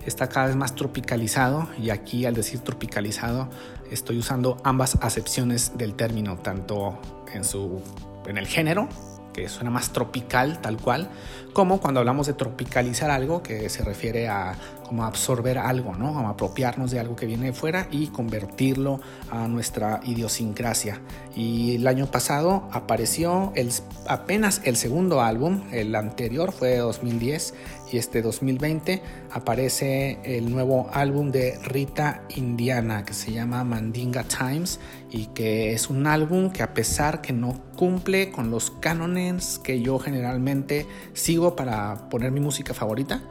está 0.08 0.28
cada 0.28 0.46
vez 0.46 0.56
más 0.56 0.74
tropicalizado 0.74 1.68
y 1.80 1.90
aquí 1.90 2.26
al 2.26 2.34
decir 2.34 2.60
tropicalizado 2.60 3.48
estoy 3.90 4.18
usando 4.18 4.56
ambas 4.64 4.98
acepciones 5.00 5.76
del 5.76 5.94
término, 5.94 6.36
tanto 6.38 6.98
en, 7.32 7.44
su, 7.44 7.80
en 8.26 8.38
el 8.38 8.46
género, 8.46 8.88
que 9.32 9.48
suena 9.48 9.70
más 9.70 9.92
tropical 9.92 10.60
tal 10.60 10.78
cual, 10.78 11.08
como 11.52 11.80
cuando 11.80 12.00
hablamos 12.00 12.26
de 12.26 12.32
tropicalizar 12.32 13.10
algo, 13.10 13.42
que 13.42 13.68
se 13.68 13.84
refiere 13.84 14.28
a 14.28 14.56
como 14.86 15.04
absorber 15.04 15.58
algo, 15.58 15.94
¿no? 15.94 16.14
Como 16.14 16.28
apropiarnos 16.28 16.90
de 16.90 16.98
algo 16.98 17.14
que 17.14 17.26
viene 17.26 17.46
de 17.46 17.52
fuera 17.52 17.88
y 17.90 18.08
convertirlo 18.08 19.00
a 19.30 19.46
nuestra 19.46 20.00
idiosincrasia. 20.04 21.00
Y 21.36 21.76
el 21.76 21.86
año 21.86 22.06
pasado 22.06 22.68
apareció 22.72 23.52
apenas 24.06 24.60
el 24.64 24.76
segundo 24.76 25.20
álbum, 25.20 25.62
el 25.72 25.94
anterior 25.94 26.52
fue 26.52 26.68
de 26.70 26.78
2010 26.78 27.54
y 27.92 27.98
este 27.98 28.22
2020 28.22 29.02
aparece 29.32 30.18
el 30.24 30.50
nuevo 30.50 30.88
álbum 30.92 31.30
de 31.30 31.58
Rita 31.62 32.22
Indiana 32.36 33.04
que 33.04 33.14
se 33.14 33.32
llama 33.32 33.64
Mandinga 33.64 34.24
Times 34.24 34.80
y 35.10 35.26
que 35.26 35.72
es 35.72 35.90
un 35.90 36.06
álbum 36.06 36.50
que 36.50 36.62
a 36.62 36.74
pesar 36.74 37.20
que 37.20 37.32
no 37.32 37.60
cumple 37.76 38.30
con 38.30 38.50
los 38.50 38.70
cánones 38.70 39.58
que 39.58 39.80
yo 39.80 39.98
generalmente 39.98 40.86
sigo 41.14 41.56
para 41.56 42.08
poner 42.08 42.30
mi 42.30 42.40
música 42.40 42.74
favorita, 42.74 43.22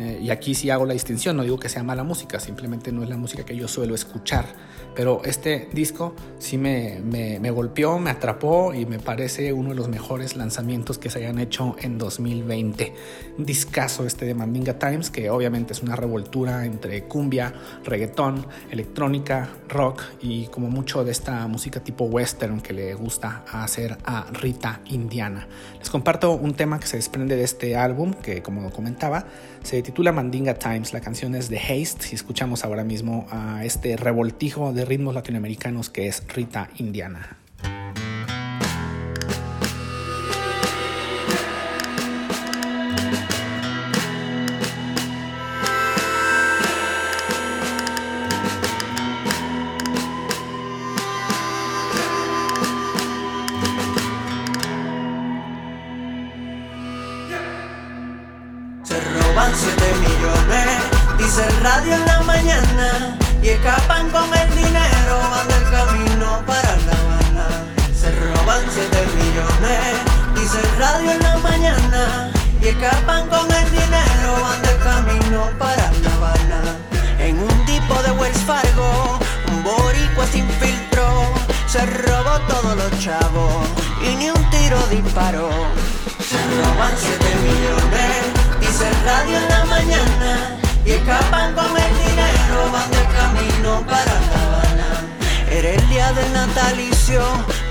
eh, 0.00 0.18
y 0.22 0.30
aquí 0.30 0.54
sí 0.54 0.70
hago 0.70 0.86
la 0.86 0.94
distinción, 0.94 1.36
no 1.36 1.42
digo 1.42 1.58
que 1.58 1.68
sea 1.68 1.82
mala 1.82 2.04
música, 2.04 2.40
simplemente 2.40 2.90
no 2.90 3.02
es 3.02 3.10
la 3.10 3.18
música 3.18 3.44
que 3.44 3.54
yo 3.54 3.68
suelo 3.68 3.94
escuchar. 3.94 4.46
Pero 4.94 5.22
este 5.24 5.68
disco 5.72 6.14
sí 6.38 6.58
me, 6.58 7.00
me, 7.00 7.50
golpeó, 7.50 7.98
me 7.98 8.10
atrapó 8.10 8.74
y 8.74 8.86
me 8.86 8.98
parece 8.98 9.52
uno 9.52 9.70
de 9.70 9.74
los 9.74 9.88
mejores 9.88 10.36
lanzamientos 10.36 10.98
que 10.98 11.10
se 11.10 11.18
hayan 11.20 11.38
hecho 11.38 11.76
en 11.80 11.98
2020. 11.98 12.94
Un 13.38 13.46
discazo 13.46 14.06
este 14.06 14.24
de 14.24 14.34
Mandinga 14.34 14.78
Times, 14.78 15.10
que 15.10 15.30
obviamente 15.30 15.72
es 15.72 15.82
una 15.82 15.96
revoltura 15.96 16.64
entre 16.64 17.04
cumbia, 17.04 17.52
reggaetón, 17.84 18.46
electrónica, 18.70 19.48
rock 19.68 20.02
y 20.20 20.46
como 20.46 20.68
mucho 20.68 21.04
de 21.04 21.12
esta 21.12 21.46
música 21.46 21.80
tipo 21.80 22.04
western 22.04 22.60
que 22.60 22.72
le 22.72 22.94
gusta 22.94 23.44
hacer 23.52 23.96
a 24.04 24.26
Rita 24.32 24.80
Indiana. 24.86 25.46
Les 25.78 25.90
comparto 25.90 26.32
un 26.32 26.54
tema 26.54 26.80
que 26.80 26.86
se 26.86 26.96
desprende 26.96 27.36
de 27.36 27.44
este 27.44 27.76
álbum, 27.76 28.12
que 28.14 28.42
como 28.42 28.70
comentaba, 28.70 29.26
se 29.62 29.82
titula 29.82 30.12
Mandinga 30.12 30.54
Times. 30.54 30.92
La 30.92 31.00
canción 31.00 31.34
es 31.34 31.48
de 31.48 31.58
Haste 31.58 32.08
y 32.12 32.14
escuchamos 32.14 32.64
ahora 32.64 32.84
mismo 32.84 33.26
a 33.30 33.64
este 33.64 33.96
revoltijo 33.96 34.72
de 34.72 34.84
ritmos 34.84 35.14
latinoamericanos 35.14 35.90
que 35.90 36.08
es 36.08 36.22
Rita 36.34 36.68
Indiana. 36.76 37.36
Y 63.42 63.48
escapan 63.48 64.10
con 64.10 64.28
el 64.36 64.50
dinero, 64.54 65.18
van 65.30 65.48
del 65.48 65.64
camino 65.70 66.42
para 66.46 66.76
La 66.86 66.92
Habana. 66.92 67.46
Se 67.98 68.10
roban 68.10 68.62
7 68.70 69.06
millones, 69.16 69.80
dice 70.34 70.58
el 70.60 70.78
radio 70.78 71.10
en 71.12 71.22
la 71.22 71.36
mañana 71.38 72.30
y 72.60 72.68
escapan 72.68 73.28
con 73.28 73.50
el 73.50 73.70
dinero, 73.70 74.28
van 74.42 74.62
del 74.62 74.78
camino 74.78 75.50
para 75.58 75.90
La 76.02 76.14
Habana. 76.16 76.60
En 77.18 77.38
un 77.38 77.64
tipo 77.64 77.94
de 78.02 78.10
Wells 78.12 78.40
Fargo, 78.40 79.18
un 79.48 79.64
boricua 79.64 80.26
sin 80.26 80.46
filtro, 80.60 81.32
se 81.66 81.86
robó 81.86 82.38
todos 82.46 82.76
los 82.76 82.98
chavos 83.00 83.66
y 84.02 84.16
ni 84.16 84.30
un 84.30 84.50
tiro 84.50 84.78
disparó. 84.90 85.50
Se 86.20 86.38
roban 86.60 86.92
7 86.94 87.24
millones, 87.42 88.60
dice 88.60 88.86
el 88.86 89.04
radio 89.04 89.38
en 89.38 89.48
la 89.48 89.64
mañana 89.64 90.60
y 90.84 90.90
escapan 90.92 91.54
con 91.54 91.76
el 91.76 91.98
dinero, 91.98 92.70
van 92.72 92.90
de 92.90 93.04
camino 93.16 93.84
para 93.86 94.12
Habana. 94.12 94.90
Era 95.50 95.70
el 95.70 95.88
día 95.88 96.12
del 96.12 96.32
natalicio 96.32 97.22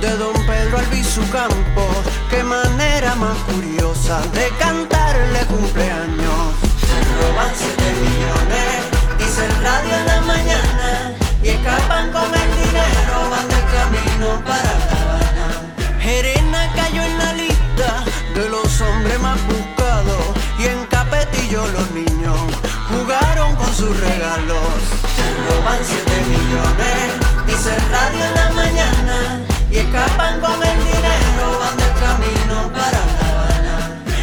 de 0.02 0.16
don 0.18 0.34
Pedro 0.46 0.78
Albizu 0.80 1.22
Campos. 1.32 1.98
Qué 2.30 2.44
manera 2.44 3.16
más 3.16 3.38
curiosa 3.52 4.22
de 4.34 4.50
cantarle 4.60 5.40
cumpleaños. 5.46 6.54
Se 6.86 6.98
roban 7.20 7.52
7 7.56 7.84
millones, 8.02 8.78
dice 9.18 9.46
el 9.46 9.64
radio 9.64 9.96
en 9.96 10.06
la 10.06 10.22
mañana. 10.22 11.14
Y 11.42 11.50
escapan 11.50 12.12
con 12.12 12.26
el 12.26 12.52
dinero, 12.62 13.30
van 13.32 13.48
de 13.48 13.62
camino 13.76 14.44
para 14.46 14.72
Habana. 14.92 15.48
Jerena 16.02 16.72
cayó 16.76 17.02
en 17.02 17.18
la 17.18 17.34
lista 17.34 18.04
de 18.36 18.50
los 18.50 18.82
hombres 18.82 19.20
más 19.20 19.40
buscados. 19.48 20.26
Y 20.60 20.66
en 20.66 20.86
Capetillo 20.88 21.66
los 21.68 21.92
niños 21.92 22.69
sus 23.80 23.98
regalos. 23.98 24.80
Se 25.16 25.26
roban 25.48 25.80
7 25.82 26.12
millones, 26.34 27.06
dice 27.48 27.72
radio 27.90 28.26
en 28.26 28.34
la 28.36 28.50
mañana. 28.52 29.18
Y 29.72 29.78
escapan 29.78 30.42
con 30.42 30.62
el 30.72 30.80
dinero, 30.84 31.46
van 31.62 31.78
de 31.78 31.90
camino 32.04 32.58
para 32.74 33.00
La 33.16 33.26
Habana. 33.32 33.76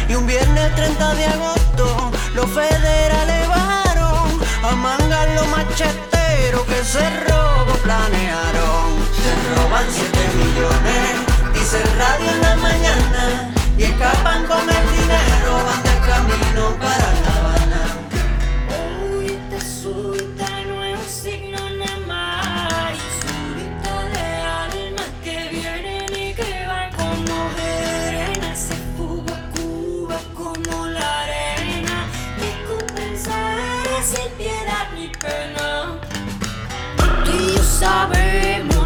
Y 0.07 0.13
un 0.13 0.27
viernes 0.27 0.75
30 0.75 1.15
de 1.15 1.25
agosto, 1.25 2.11
los 2.35 2.47
federales 2.51 3.47
bajaron 3.47 4.27
a 4.63 4.75
mangar 4.75 5.27
los 5.31 5.47
macheteros 5.47 6.63
que 6.71 6.83
se 6.83 7.05
robo 7.25 7.73
planearon. 7.83 8.85
Se 9.21 9.31
roban 9.55 9.85
7 9.89 10.19
millones, 10.37 11.09
dice 11.55 11.81
radio 11.97 12.29
en 12.29 12.41
la 12.41 12.55
mañana. 12.57 13.51
Y 13.75 13.83
escapan 13.85 14.45
con 14.45 14.69
el 14.69 14.85
dinero, 14.97 15.51
van 15.65 15.81
de 15.81 15.95
camino 16.11 16.63
para 16.79 17.09
La. 17.23 17.36
Piedad 35.27 35.97
ni 37.25 37.57
pena 38.11 38.69
tú 38.69 38.76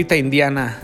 Rita 0.00 0.16
Indiana, 0.16 0.78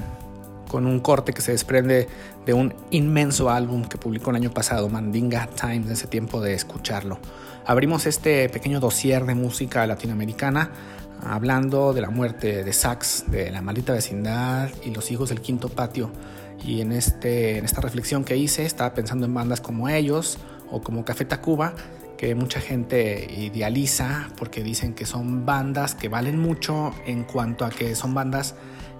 con 0.68 0.84
un 0.84 1.00
corte 1.00 1.32
que 1.32 1.40
se 1.40 1.50
desprende 1.50 2.06
de 2.44 2.52
un 2.52 2.74
inmenso 2.90 3.48
álbum 3.48 3.82
que 3.86 3.96
publicó 3.96 4.28
el 4.28 4.36
año 4.36 4.50
pasado, 4.50 4.90
Mandinga 4.90 5.48
Times, 5.58 5.88
ese 5.88 6.06
tiempo 6.06 6.42
de 6.42 6.52
escucharlo. 6.52 7.18
Abrimos 7.64 8.04
este 8.04 8.46
pequeño 8.50 8.78
dossier 8.78 9.24
de 9.24 9.34
música 9.34 9.86
latinoamericana 9.86 10.70
hablando 11.26 11.94
de 11.94 12.02
la 12.02 12.10
muerte 12.10 12.62
de 12.62 12.72
Sax, 12.74 13.30
de 13.30 13.50
la 13.50 13.62
maldita 13.62 13.94
vecindad 13.94 14.68
y 14.84 14.90
los 14.90 15.10
hijos 15.10 15.30
del 15.30 15.40
quinto 15.40 15.70
patio. 15.70 16.10
Y 16.62 16.82
en, 16.82 16.92
este, 16.92 17.56
en 17.56 17.64
esta 17.64 17.80
reflexión 17.80 18.22
que 18.22 18.36
hice 18.36 18.66
estaba 18.66 18.92
pensando 18.92 19.24
en 19.24 19.32
bandas 19.32 19.62
como 19.62 19.88
ellos 19.88 20.36
o 20.70 20.82
como 20.82 21.06
Café 21.06 21.24
Tacuba, 21.24 21.72
que 22.18 22.34
mucha 22.34 22.60
gente 22.60 23.32
idealiza 23.34 24.28
porque 24.36 24.62
dicen 24.62 24.92
que 24.92 25.06
son 25.06 25.46
bandas 25.46 25.94
que 25.94 26.10
valen 26.10 26.38
mucho 26.38 26.92
en 27.06 27.24
cuanto 27.24 27.64
a 27.64 27.70
que 27.70 27.94
son 27.94 28.12
bandas 28.12 28.56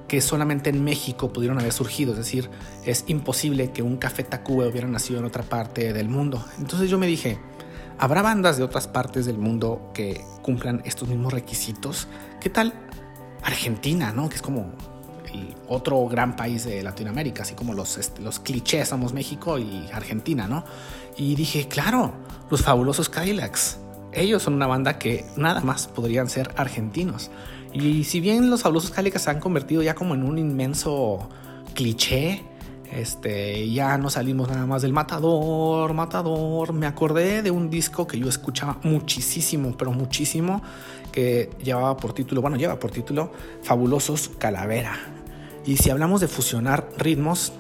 que 0.09 0.21
solamente 0.21 0.71
en 0.71 0.85
México 0.85 1.33
pudieron 1.33 1.59
haber 1.59 1.73
surgido, 1.73 2.13
es 2.13 2.19
decir, 2.19 2.51
es 2.85 3.05
imposible 3.09 3.73
que 3.73 3.83
un 3.83 3.97
Café 3.97 4.23
Tacuba 4.23 4.67
hubiera 4.67 4.87
nacido 4.87 5.19
en 5.19 5.25
otra 5.25 5.43
parte 5.43 5.93
del 5.93 6.09
mundo. 6.09 6.45
Entonces 6.59 6.89
yo 6.89 6.99
me 6.99 7.07
dije, 7.07 7.39
¿habrá 7.99 8.23
bandas 8.23 8.57
de 8.57 8.63
otras 8.63 8.87
partes 8.87 9.27
del 9.27 9.39
mundo 9.39 9.91
que 9.95 10.25
cumplan 10.43 10.83
estos 10.85 11.09
mismos 11.09 11.33
requisitos? 11.33 12.07
¿Qué 12.41 12.51
tal 12.51 12.73
Argentina, 13.43 14.13
no? 14.13 14.29
Que 14.29 14.37
es 14.37 14.43
como 14.43 14.73
el 15.33 15.55
otro 15.69 16.07
gran 16.07 16.37
país 16.37 16.65
de 16.65 16.83
Latinoamérica, 16.83 17.43
así 17.43 17.55
como 17.55 17.75
los, 17.75 17.99
este, 17.99 18.23
los 18.23 18.39
clichés 18.39 18.89
somos 18.89 19.13
México 19.13 19.59
y 19.59 19.89
Argentina, 19.93 20.47
¿no? 20.47 20.65
Y 21.17 21.35
dije, 21.35 21.67
claro, 21.67 22.13
los 22.51 22.63
fabulosos 22.63 23.09
Cadillacs. 23.09 23.79
Ellos 24.13 24.43
son 24.43 24.55
una 24.55 24.67
banda 24.67 24.99
que 24.99 25.27
nada 25.37 25.61
más 25.61 25.89
podrían 25.89 26.31
ser 26.31 26.53
argentinos. 26.57 27.31
Y 27.79 28.05
si 28.05 28.21
bien 28.21 28.49
los 28.49 28.63
fabulosos 28.63 28.91
Cadillacs 28.91 29.25
se 29.25 29.31
han 29.31 29.39
convertido 29.39 29.83
ya 29.83 29.95
como 29.95 30.15
en 30.15 30.23
un 30.23 30.39
inmenso 30.39 31.29
cliché, 31.75 32.43
este, 32.91 33.71
ya 33.71 33.99
no 33.99 34.09
salimos 34.09 34.49
nada 34.49 34.65
más 34.65 34.81
del 34.81 34.95
matador, 34.95 35.93
matador. 35.93 36.73
Me 36.73 36.87
acordé 36.87 37.43
de 37.43 37.51
un 37.51 37.69
disco 37.69 38.07
que 38.07 38.19
yo 38.19 38.31
escuchaba 38.31 38.79
muchísimo, 38.83 39.77
pero 39.77 39.93
muchísimo, 39.93 40.63
que 41.13 41.51
llevaba 41.63 41.99
por 41.99 42.15
título, 42.15 42.41
bueno, 42.41 42.57
lleva 42.57 42.79
por 42.79 42.91
título 42.91 43.31
Fabulosos 43.63 44.31
Calavera. 44.39 44.97
Y 45.67 45.77
si 45.77 45.91
hablamos 45.91 46.23
de 46.23 46.29
fusionar 46.29 46.89
ritmos, 46.97 47.53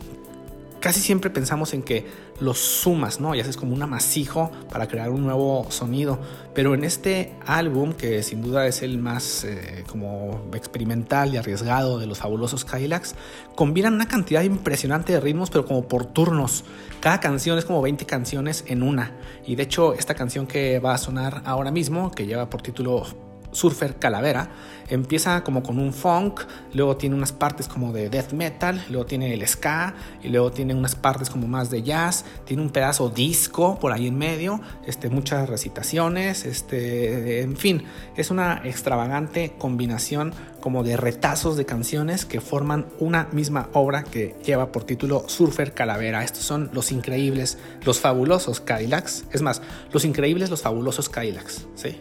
casi 0.86 1.00
siempre 1.00 1.30
pensamos 1.30 1.74
en 1.74 1.82
que 1.82 2.06
los 2.38 2.58
sumas, 2.58 3.18
¿no? 3.18 3.34
Y 3.34 3.40
haces 3.40 3.56
como 3.56 3.74
un 3.74 3.82
amasijo 3.82 4.52
para 4.70 4.86
crear 4.86 5.10
un 5.10 5.24
nuevo 5.24 5.66
sonido. 5.68 6.20
Pero 6.54 6.74
en 6.74 6.84
este 6.84 7.34
álbum, 7.44 7.92
que 7.92 8.22
sin 8.22 8.40
duda 8.40 8.68
es 8.68 8.82
el 8.82 8.98
más 8.98 9.42
eh, 9.42 9.82
como 9.90 10.44
experimental 10.54 11.34
y 11.34 11.38
arriesgado 11.38 11.98
de 11.98 12.06
los 12.06 12.18
fabulosos 12.18 12.64
Cadillacs, 12.64 13.16
combinan 13.56 13.94
una 13.94 14.06
cantidad 14.06 14.44
impresionante 14.44 15.12
de 15.12 15.18
ritmos, 15.18 15.50
pero 15.50 15.66
como 15.66 15.88
por 15.88 16.06
turnos. 16.06 16.62
Cada 17.00 17.18
canción 17.18 17.58
es 17.58 17.64
como 17.64 17.82
20 17.82 18.06
canciones 18.06 18.62
en 18.68 18.84
una. 18.84 19.10
Y 19.44 19.56
de 19.56 19.64
hecho, 19.64 19.92
esta 19.92 20.14
canción 20.14 20.46
que 20.46 20.78
va 20.78 20.94
a 20.94 20.98
sonar 20.98 21.42
ahora 21.46 21.72
mismo, 21.72 22.12
que 22.12 22.26
lleva 22.26 22.48
por 22.48 22.62
título 22.62 23.25
Surfer 23.56 23.96
Calavera. 23.96 24.50
Empieza 24.88 25.42
como 25.42 25.62
con 25.62 25.78
un 25.78 25.92
funk, 25.92 26.42
luego 26.72 26.96
tiene 26.96 27.16
unas 27.16 27.32
partes 27.32 27.66
como 27.66 27.92
de 27.92 28.08
death 28.08 28.32
metal, 28.32 28.84
luego 28.88 29.06
tiene 29.06 29.34
el 29.34 29.46
ska 29.48 29.94
y 30.22 30.28
luego 30.28 30.52
tiene 30.52 30.74
unas 30.74 30.94
partes 30.94 31.28
como 31.28 31.48
más 31.48 31.70
de 31.70 31.82
jazz, 31.82 32.24
tiene 32.44 32.62
un 32.62 32.70
pedazo 32.70 33.08
disco 33.08 33.78
por 33.80 33.92
ahí 33.92 34.06
en 34.06 34.16
medio, 34.16 34.60
este, 34.86 35.08
muchas 35.08 35.48
recitaciones, 35.48 36.44
este, 36.44 37.40
en 37.40 37.56
fin, 37.56 37.82
es 38.16 38.30
una 38.30 38.60
extravagante 38.64 39.54
combinación 39.58 40.32
como 40.60 40.84
de 40.84 40.96
retazos 40.96 41.56
de 41.56 41.64
canciones 41.64 42.24
que 42.24 42.40
forman 42.40 42.86
una 43.00 43.28
misma 43.32 43.68
obra 43.72 44.04
que 44.04 44.36
lleva 44.44 44.70
por 44.72 44.84
título 44.84 45.24
Surfer 45.28 45.72
Calavera. 45.74 46.22
Estos 46.22 46.42
son 46.42 46.70
los 46.72 46.92
increíbles, 46.92 47.58
los 47.84 48.00
fabulosos 48.00 48.60
Cadillacs. 48.60 49.24
Es 49.32 49.42
más, 49.42 49.62
los 49.92 50.04
increíbles, 50.04 50.50
los 50.50 50.62
fabulosos 50.62 51.08
Cadillacs. 51.08 51.66
¿Sí? 51.76 52.00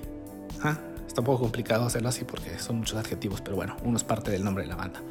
¿Ah? 0.64 0.80
Está 1.16 1.22
un 1.22 1.28
poco 1.28 1.44
complicado 1.44 1.86
hacerlo 1.86 2.10
así 2.10 2.26
porque 2.26 2.60
son 2.60 2.80
muchos 2.80 3.00
adjetivos, 3.00 3.40
pero 3.40 3.56
bueno, 3.56 3.78
uno 3.86 3.96
es 3.96 4.04
parte 4.04 4.32
del 4.32 4.44
nombre 4.44 4.66
de 4.66 4.70
la 4.70 4.76
banda. 4.76 5.02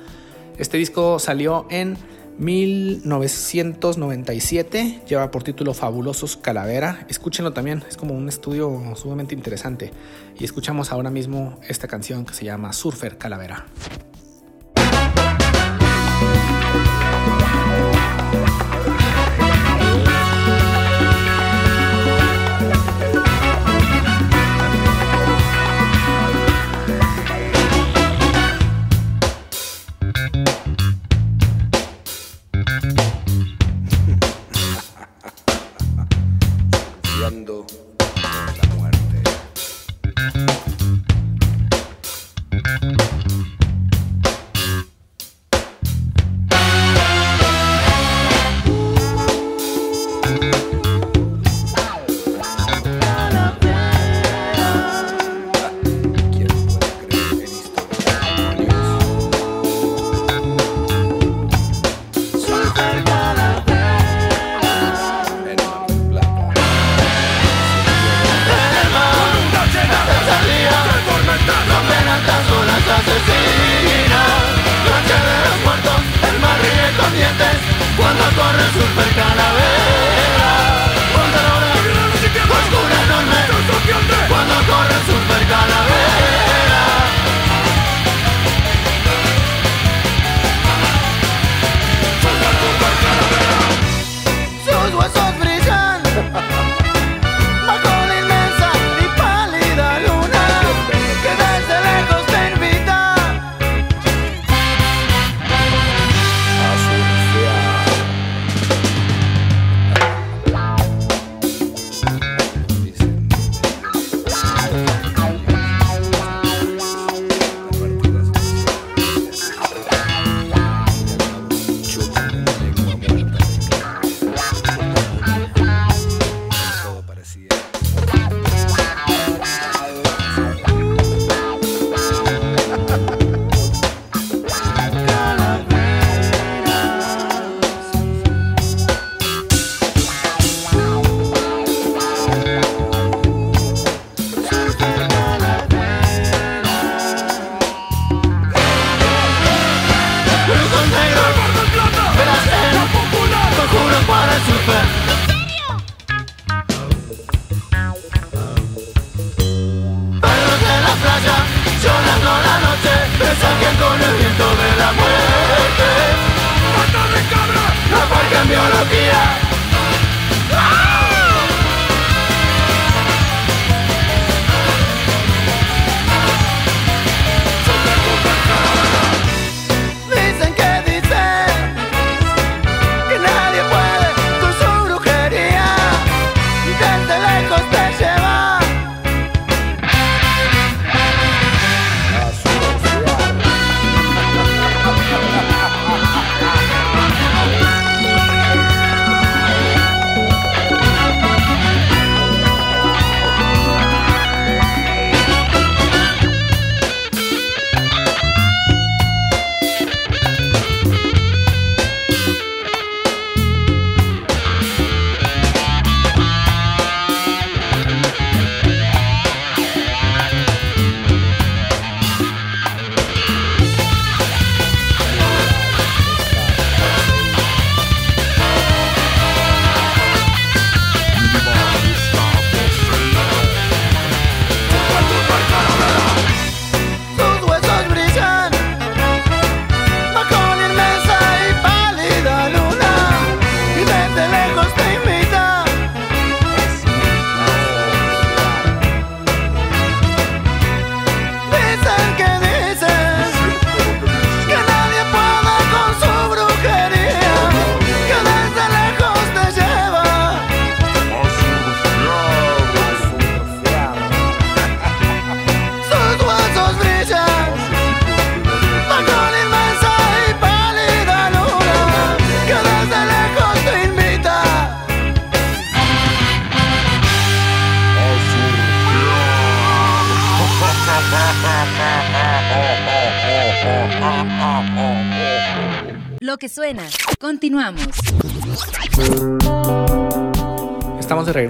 Este 0.58 0.76
disco 0.76 1.18
salió 1.18 1.66
en 1.70 1.96
1997, 2.36 5.00
lleva 5.08 5.30
por 5.30 5.44
título 5.44 5.72
Fabulosos 5.72 6.36
Calavera. 6.36 7.06
Escúchenlo 7.08 7.54
también, 7.54 7.82
es 7.88 7.96
como 7.96 8.12
un 8.12 8.28
estudio 8.28 8.82
sumamente 8.96 9.34
interesante. 9.34 9.92
Y 10.38 10.44
escuchamos 10.44 10.92
ahora 10.92 11.08
mismo 11.08 11.58
esta 11.66 11.88
canción 11.88 12.26
que 12.26 12.34
se 12.34 12.44
llama 12.44 12.74
Surfer 12.74 13.16
Calavera. 13.16 13.64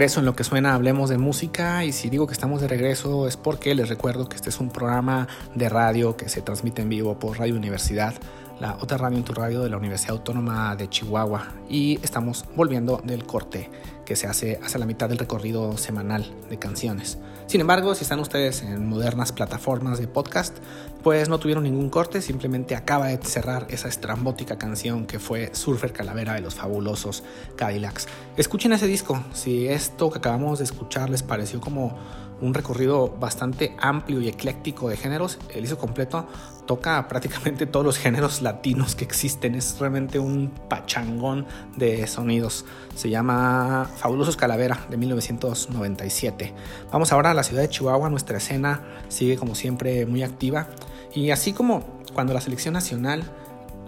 En 0.05 0.27
lo 0.27 0.37
que 0.37 0.45
suena 0.45 0.75
Hablemos 0.75 1.09
de 1.09 1.17
Música 1.17 1.83
y 1.83 1.91
si 1.91 2.11
digo 2.11 2.27
que 2.27 2.35
estamos 2.35 2.61
de 2.61 2.69
regreso 2.69 3.27
es 3.27 3.39
porque 3.39 3.75
les 3.75 3.89
recuerdo 3.89 4.29
que 4.29 4.37
este 4.37 4.51
es 4.51 4.61
un 4.61 4.69
programa 4.69 5.29
de 5.55 5.71
radio 5.71 6.15
que 6.15 6.29
se 6.29 6.43
transmite 6.43 6.83
en 6.83 6.91
vivo 6.91 7.19
por 7.19 7.39
Radio 7.39 7.55
Universidad 7.55 8.13
la 8.61 8.77
otra 8.83 8.99
radio 8.99 9.17
en 9.17 9.25
tu 9.25 9.33
radio 9.33 9.63
de 9.63 9.71
la 9.71 9.79
Universidad 9.79 10.13
Autónoma 10.13 10.77
de 10.77 10.91
Chihuahua 10.91 11.55
y 11.71 11.99
estamos 12.03 12.45
volviendo 12.55 13.01
del 13.03 13.25
corte 13.25 13.71
que 14.05 14.17
se 14.17 14.27
hace 14.27 14.61
hacia 14.63 14.79
la 14.79 14.87
mitad 14.87 15.09
del 15.09 15.19
recorrido 15.19 15.77
semanal 15.77 16.33
de 16.51 16.59
canciones. 16.59 17.19
Sin 17.47 17.61
embargo, 17.61 17.95
si 17.95 18.05
están 18.05 18.21
ustedes 18.21 18.63
en 18.63 18.89
modernas 18.89 19.33
plataformas 19.33 19.99
de 19.99 20.09
podcast, 20.09 20.57
pues 21.03 21.29
no 21.29 21.39
tuvieron 21.39 21.65
ningún 21.65 21.91
corte, 21.91 22.23
simplemente 22.23 22.75
acaba 22.75 23.09
de 23.09 23.19
cerrar 23.19 23.67
esa 23.69 23.89
estrambótica 23.89 24.57
canción 24.57 25.07
que 25.07 25.19
fue 25.19 25.51
Surfer 25.53 25.93
Calavera 25.93 26.35
de 26.35 26.41
los 26.41 26.55
fabulosos 26.55 27.23
Cadillacs. 27.57 28.07
Escuchen 28.37 28.73
ese 28.73 28.87
disco, 28.87 29.23
si 29.35 29.69
esto 29.69 30.11
que 30.11 30.19
acabamos 30.19 30.59
de 30.59 30.65
escuchar 30.65 31.11
les 31.11 31.23
pareció 31.23 31.61
como 31.61 31.99
un 32.41 32.55
recorrido 32.55 33.09
bastante 33.09 33.77
amplio 33.81 34.21
y 34.21 34.29
ecléctico 34.29 34.89
de 34.89 34.97
géneros. 34.97 35.39
El 35.55 35.63
disco 35.63 35.79
completo 35.79 36.27
toca 36.67 37.09
prácticamente 37.09 37.67
todos 37.67 37.85
los 37.85 37.99
géneros 37.99 38.43
latinos 38.43 38.95
que 38.95 39.05
existen. 39.05 39.55
Es 39.55 39.79
realmente 39.79 40.19
un 40.19 40.51
pachangón 40.69 41.47
de 41.77 42.07
sonidos. 42.07 42.65
Se 42.95 43.11
llama 43.11 43.91
Fabulosos 43.97 44.37
Calavera 44.37 44.87
de 44.89 44.97
1997. 44.97 46.55
Vamos 46.93 47.13
ahora 47.13 47.31
a 47.31 47.35
la 47.35 47.43
ciudad 47.43 47.63
de 47.63 47.69
Chihuahua. 47.69 48.11
Nuestra 48.11 48.39
escena 48.39 48.83
sigue 49.09 49.37
como 49.37 49.55
siempre 49.55 50.07
muy 50.07 50.23
activa. 50.23 50.69
Y 51.15 51.31
así 51.31 51.53
como 51.53 51.85
cuando 52.13 52.35
la 52.35 52.41
selección 52.41 52.75
nacional 52.75 53.25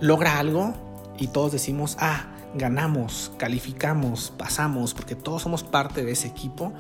logra 0.01 0.39
algo 0.39 0.75
y 1.19 1.29
todos 1.29 1.53
decimos, 1.53 1.97
ah, 2.01 2.27
ganamos, 2.55 3.33
calificamos, 3.39 4.33
pasamos, 4.37 4.95
porque 4.95 5.15
todos 5.15 5.43
somos 5.43 5.63
parte 5.63 6.05
de 6.05 6.13
ese 6.13 6.29
equipo 6.29 6.73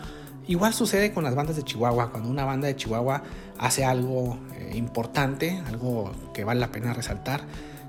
Igual 0.48 0.74
sucede 0.74 1.12
con 1.12 1.24
las 1.24 1.35
bandas 1.35 1.56
de 1.56 1.64
Chihuahua, 1.64 2.11
cuando 2.11 2.28
una 2.28 2.44
banda 2.44 2.68
de 2.68 2.76
Chihuahua 2.76 3.22
hace 3.59 3.85
algo 3.85 4.38
eh, 4.54 4.72
importante, 4.76 5.61
algo 5.66 6.12
que 6.32 6.44
vale 6.44 6.61
la 6.61 6.70
pena 6.70 6.94
resaltar. 6.94 7.42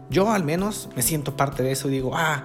Yo 0.10 0.32
al 0.32 0.44
menos 0.44 0.90
me 0.96 1.04
siento 1.04 1.36
parte 1.36 1.62
de 1.62 1.72
eso 1.72 1.88
y 1.88 1.92
digo, 1.92 2.16
ah, 2.16 2.44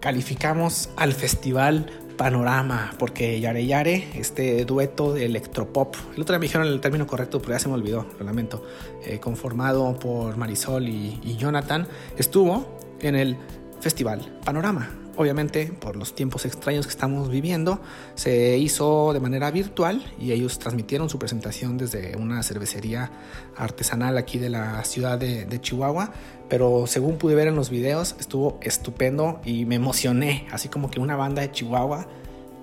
calificamos 0.00 0.90
al 0.96 1.12
festival 1.12 1.86
Panorama, 2.16 2.92
porque 2.98 3.40
Yare 3.40 3.66
Yare, 3.66 4.08
este 4.14 4.64
dueto 4.64 5.12
de 5.12 5.24
electropop, 5.26 5.96
el 6.14 6.22
otro 6.22 6.34
día 6.34 6.38
me 6.38 6.46
dijeron 6.46 6.66
el 6.66 6.80
término 6.80 7.06
correcto, 7.06 7.40
pero 7.40 7.54
ya 7.54 7.58
se 7.58 7.68
me 7.68 7.74
olvidó, 7.74 8.06
lo 8.18 8.24
lamento, 8.24 8.64
eh, 9.04 9.18
conformado 9.18 9.98
por 9.98 10.36
Marisol 10.36 10.88
y, 10.88 11.20
y 11.24 11.36
Jonathan, 11.36 11.86
estuvo 12.16 12.78
en 13.00 13.16
el 13.16 13.36
festival 13.80 14.38
Panorama 14.44 15.03
obviamente 15.16 15.66
por 15.66 15.96
los 15.96 16.14
tiempos 16.14 16.44
extraños 16.44 16.86
que 16.86 16.90
estamos 16.90 17.30
viviendo, 17.30 17.80
se 18.14 18.58
hizo 18.58 19.12
de 19.12 19.20
manera 19.20 19.50
virtual 19.50 20.04
y 20.18 20.32
ellos 20.32 20.58
transmitieron 20.58 21.08
su 21.08 21.18
presentación 21.18 21.78
desde 21.78 22.16
una 22.16 22.42
cervecería 22.42 23.10
artesanal 23.56 24.18
aquí 24.18 24.38
de 24.38 24.50
la 24.50 24.82
ciudad 24.84 25.18
de, 25.18 25.60
Chihuahua, 25.60 26.12
pero 26.48 26.86
según 26.86 27.16
pude 27.16 27.34
ver 27.34 27.48
en 27.48 27.54
los 27.54 27.70
videos 27.70 28.16
estuvo 28.18 28.58
estupendo 28.62 29.40
y 29.44 29.64
me 29.64 29.76
emocioné, 29.76 30.46
así 30.50 30.68
como 30.68 30.90
que 30.90 31.00
una 31.00 31.16
banda 31.16 31.42
de 31.42 31.50
Chihuahua 31.50 32.06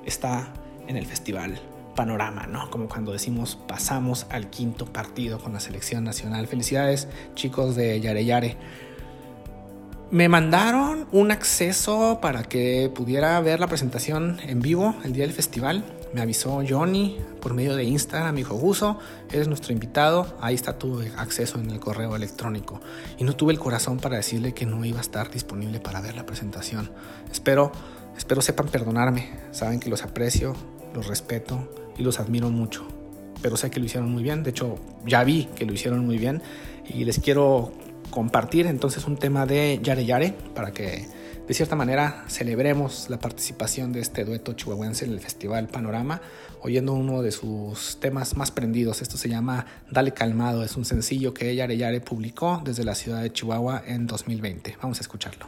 está 0.05 0.53
en 0.87 0.97
el 0.97 1.05
festival 1.05 1.59
panorama, 1.95 2.47
¿no? 2.47 2.69
Como 2.69 2.87
cuando 2.87 3.11
decimos 3.11 3.57
pasamos 3.67 4.25
al 4.29 4.49
quinto 4.49 4.85
partido 4.85 5.39
con 5.39 5.53
la 5.53 5.59
selección 5.59 6.03
nacional. 6.03 6.47
Felicidades 6.47 7.07
chicos 7.35 7.75
de 7.75 7.99
Yare 7.99 8.25
Yare. 8.25 8.57
Me 10.11 10.27
mandaron 10.27 11.07
un 11.13 11.31
acceso 11.31 12.19
para 12.21 12.43
que 12.43 12.91
pudiera 12.93 13.39
ver 13.39 13.61
la 13.61 13.67
presentación 13.67 14.41
en 14.45 14.59
vivo 14.59 14.93
el 15.05 15.13
día 15.13 15.23
del 15.23 15.31
festival. 15.31 15.85
Me 16.13 16.19
avisó 16.19 16.61
Johnny 16.67 17.17
por 17.39 17.53
medio 17.53 17.77
de 17.77 17.85
Instagram, 17.85 18.33
me 18.33 18.41
dijo, 18.41 18.55
Guso, 18.55 18.99
eres 19.31 19.47
nuestro 19.47 19.71
invitado, 19.71 20.37
ahí 20.41 20.53
está 20.53 20.77
tu 20.77 21.01
acceso 21.15 21.59
en 21.59 21.69
el 21.69 21.79
correo 21.79 22.13
electrónico. 22.13 22.81
Y 23.19 23.23
no 23.23 23.37
tuve 23.37 23.53
el 23.53 23.59
corazón 23.59 23.99
para 23.99 24.17
decirle 24.17 24.53
que 24.53 24.65
no 24.65 24.83
iba 24.83 24.97
a 24.97 25.01
estar 25.01 25.31
disponible 25.31 25.79
para 25.79 26.01
ver 26.01 26.17
la 26.17 26.25
presentación. 26.25 26.91
Espero, 27.31 27.71
espero 28.17 28.41
sepan 28.41 28.67
perdonarme, 28.67 29.29
saben 29.51 29.79
que 29.79 29.89
los 29.89 30.03
aprecio, 30.03 30.57
los 30.93 31.07
respeto 31.07 31.69
y 31.97 32.03
los 32.03 32.19
admiro 32.19 32.49
mucho. 32.49 32.85
Pero 33.41 33.55
sé 33.55 33.71
que 33.71 33.79
lo 33.79 33.85
hicieron 33.85 34.11
muy 34.11 34.23
bien, 34.23 34.43
de 34.43 34.49
hecho 34.49 34.77
ya 35.05 35.23
vi 35.23 35.45
que 35.55 35.65
lo 35.65 35.71
hicieron 35.71 36.05
muy 36.05 36.17
bien 36.17 36.41
y 36.85 37.05
les 37.05 37.17
quiero 37.19 37.71
compartir 38.11 38.67
entonces 38.67 39.05
un 39.05 39.17
tema 39.17 39.45
de 39.47 39.79
Yare 39.81 40.05
Yare 40.05 40.35
para 40.53 40.71
que 40.71 41.07
de 41.47 41.53
cierta 41.53 41.75
manera 41.75 42.23
celebremos 42.27 43.09
la 43.09 43.19
participación 43.19 43.91
de 43.91 43.99
este 43.99 44.23
dueto 44.23 44.53
chihuahuense 44.53 45.05
en 45.05 45.11
el 45.11 45.19
Festival 45.19 45.67
Panorama, 45.67 46.21
oyendo 46.61 46.93
uno 46.93 47.21
de 47.21 47.31
sus 47.31 47.99
temas 47.99 48.37
más 48.37 48.51
prendidos. 48.51 49.01
Esto 49.01 49.17
se 49.17 49.27
llama 49.27 49.65
Dale 49.89 50.13
Calmado, 50.13 50.63
es 50.63 50.77
un 50.77 50.85
sencillo 50.85 51.33
que 51.33 51.53
Yare 51.55 51.75
Yare 51.75 51.99
publicó 51.99 52.61
desde 52.63 52.83
la 52.83 52.95
ciudad 52.95 53.21
de 53.21 53.33
Chihuahua 53.33 53.83
en 53.85 54.07
2020. 54.07 54.77
Vamos 54.81 54.99
a 54.99 55.01
escucharlo. 55.01 55.47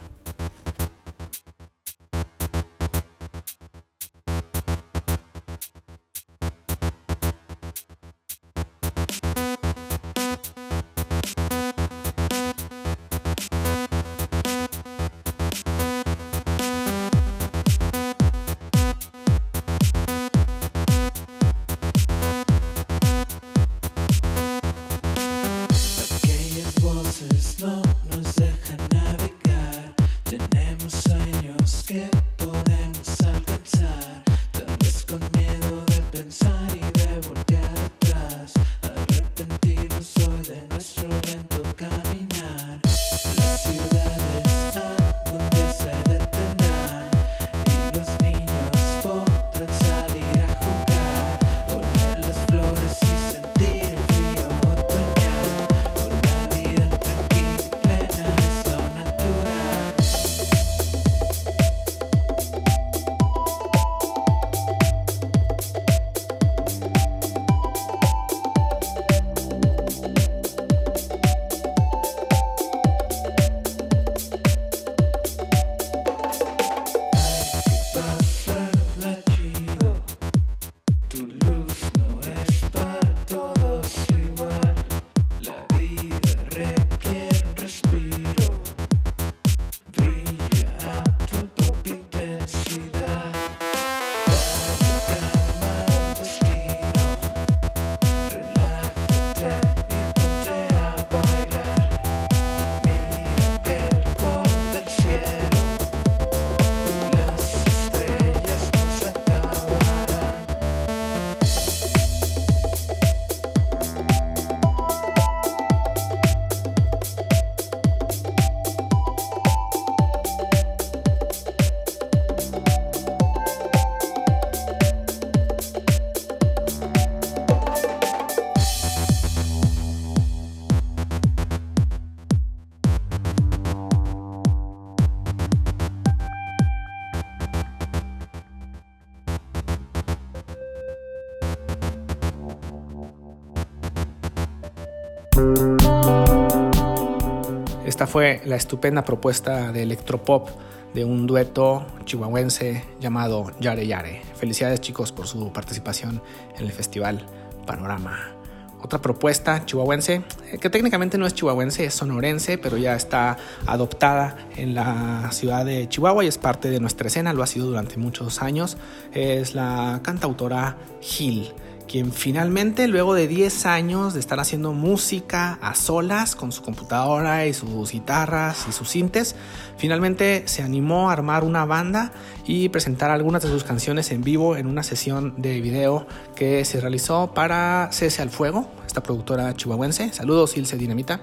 Fue 148.14 148.40
la 148.44 148.54
estupenda 148.54 149.02
propuesta 149.02 149.72
de 149.72 149.82
electropop 149.82 150.48
de 150.94 151.04
un 151.04 151.26
dueto 151.26 151.84
chihuahuense 152.04 152.84
llamado 153.00 153.50
Yare 153.58 153.88
Yare. 153.88 154.22
Felicidades 154.36 154.80
chicos 154.80 155.10
por 155.10 155.26
su 155.26 155.52
participación 155.52 156.22
en 156.56 156.64
el 156.64 156.70
festival 156.70 157.26
Panorama. 157.66 158.36
Otra 158.80 159.00
propuesta 159.00 159.66
chihuahuense, 159.66 160.22
eh, 160.52 160.58
que 160.60 160.70
técnicamente 160.70 161.18
no 161.18 161.26
es 161.26 161.34
chihuahuense, 161.34 161.86
es 161.86 161.94
sonorense, 161.94 162.56
pero 162.56 162.76
ya 162.76 162.94
está 162.94 163.36
adoptada 163.66 164.36
en 164.54 164.76
la 164.76 165.32
ciudad 165.32 165.64
de 165.64 165.88
Chihuahua 165.88 166.24
y 166.24 166.28
es 166.28 166.38
parte 166.38 166.70
de 166.70 166.78
nuestra 166.78 167.08
escena, 167.08 167.32
lo 167.32 167.42
ha 167.42 167.48
sido 167.48 167.66
durante 167.66 167.96
muchos 167.96 168.42
años, 168.42 168.76
es 169.12 169.56
la 169.56 169.98
cantautora 170.04 170.76
Gil 171.00 171.52
quien 171.88 172.12
finalmente, 172.12 172.88
luego 172.88 173.14
de 173.14 173.28
10 173.28 173.66
años 173.66 174.14
de 174.14 174.20
estar 174.20 174.40
haciendo 174.40 174.72
música 174.72 175.58
a 175.62 175.74
solas 175.74 176.36
con 176.36 176.52
su 176.52 176.62
computadora 176.62 177.46
y 177.46 177.54
sus 177.54 177.92
guitarras 177.92 178.66
y 178.68 178.72
sus 178.72 178.88
sintes, 178.88 179.34
finalmente 179.76 180.42
se 180.46 180.62
animó 180.62 181.10
a 181.10 181.12
armar 181.12 181.44
una 181.44 181.64
banda 181.64 182.12
y 182.46 182.68
presentar 182.68 183.10
algunas 183.10 183.42
de 183.42 183.48
sus 183.48 183.64
canciones 183.64 184.10
en 184.10 184.22
vivo 184.22 184.56
en 184.56 184.66
una 184.66 184.82
sesión 184.82 185.34
de 185.36 185.60
video 185.60 186.06
que 186.34 186.64
se 186.64 186.80
realizó 186.80 187.32
para 187.34 187.88
Cese 187.92 188.22
al 188.22 188.30
Fuego, 188.30 188.68
esta 188.86 189.02
productora 189.02 189.54
chihuahuense. 189.54 190.12
Saludos, 190.12 190.56
Ilse 190.56 190.76
Dinamita 190.76 191.20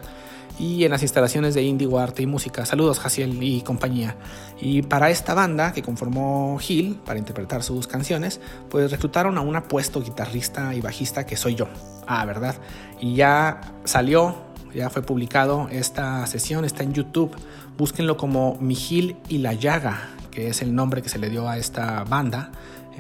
y 0.62 0.86
en 0.86 0.92
las 0.92 1.02
instalaciones 1.02 1.56
de 1.56 1.64
Indigo 1.64 1.98
Arte 1.98 2.22
y 2.22 2.28
Música. 2.28 2.68
Saludos, 2.68 3.00
Jaciel 3.00 3.42
y 3.42 3.62
compañía. 3.62 4.16
Y 4.62 4.84
para 4.84 5.10
esta 5.10 5.34
banda 5.34 5.74
que 5.74 5.82
conformó 5.82 6.56
Gil 6.60 7.00
para 7.04 7.18
interpretar 7.18 7.64
sus 7.64 7.88
canciones, 7.88 8.40
pues 8.70 8.92
reclutaron 8.92 9.40
a 9.40 9.42
un 9.42 9.56
apuesto 9.56 10.04
guitarrista 10.04 10.76
y 10.76 10.82
bajista 10.82 11.26
que 11.26 11.36
soy 11.36 11.56
yo. 11.56 11.68
Ah, 12.06 12.24
¿verdad? 12.26 12.58
Y 13.00 13.16
ya 13.16 13.74
salió, 13.86 14.36
ya 14.72 14.92
fue 14.92 15.02
publicado 15.02 15.68
esta 15.72 16.28
sesión, 16.28 16.64
está 16.64 16.84
en 16.84 16.94
YouTube. 16.94 17.36
Búsquenlo 17.76 18.16
como 18.16 18.60
Mi 18.62 18.76
Gil 18.76 19.18
y 19.30 19.40
la 19.40 19.54
Llaga, 19.54 20.10
que 20.30 20.50
es 20.50 20.62
el 20.62 20.76
nombre 20.76 21.02
que 21.02 21.10
se 21.10 21.18
le 21.18 21.32
dio 21.32 21.50
a 21.50 21.58
esta 21.58 22.04
banda. 22.04 22.52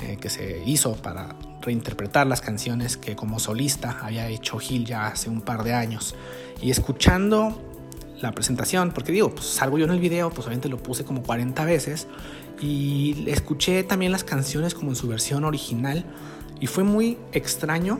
Eh, 0.01 0.17
que 0.21 0.29
se 0.29 0.63
hizo 0.65 0.95
para 0.95 1.35
reinterpretar 1.61 2.25
las 2.25 2.39
canciones 2.39 2.95
que 2.95 3.17
como 3.17 3.39
solista 3.39 3.97
había 4.01 4.29
hecho 4.29 4.57
Gil 4.57 4.85
ya 4.85 5.07
hace 5.07 5.29
un 5.29 5.41
par 5.41 5.63
de 5.63 5.73
años. 5.73 6.15
Y 6.61 6.69
escuchando 6.69 7.59
la 8.21 8.31
presentación, 8.31 8.91
porque 8.91 9.11
digo, 9.11 9.33
pues 9.33 9.47
salgo 9.47 9.77
yo 9.77 9.85
en 9.85 9.91
el 9.91 9.99
video, 9.99 10.29
pues 10.29 10.45
obviamente 10.45 10.69
lo 10.69 10.77
puse 10.77 11.03
como 11.03 11.23
40 11.23 11.65
veces 11.65 12.07
y 12.61 13.25
escuché 13.27 13.83
también 13.83 14.11
las 14.11 14.23
canciones 14.23 14.75
como 14.75 14.91
en 14.91 14.95
su 14.95 15.07
versión 15.07 15.43
original 15.43 16.05
y 16.59 16.67
fue 16.67 16.83
muy 16.83 17.17
extraño. 17.31 17.99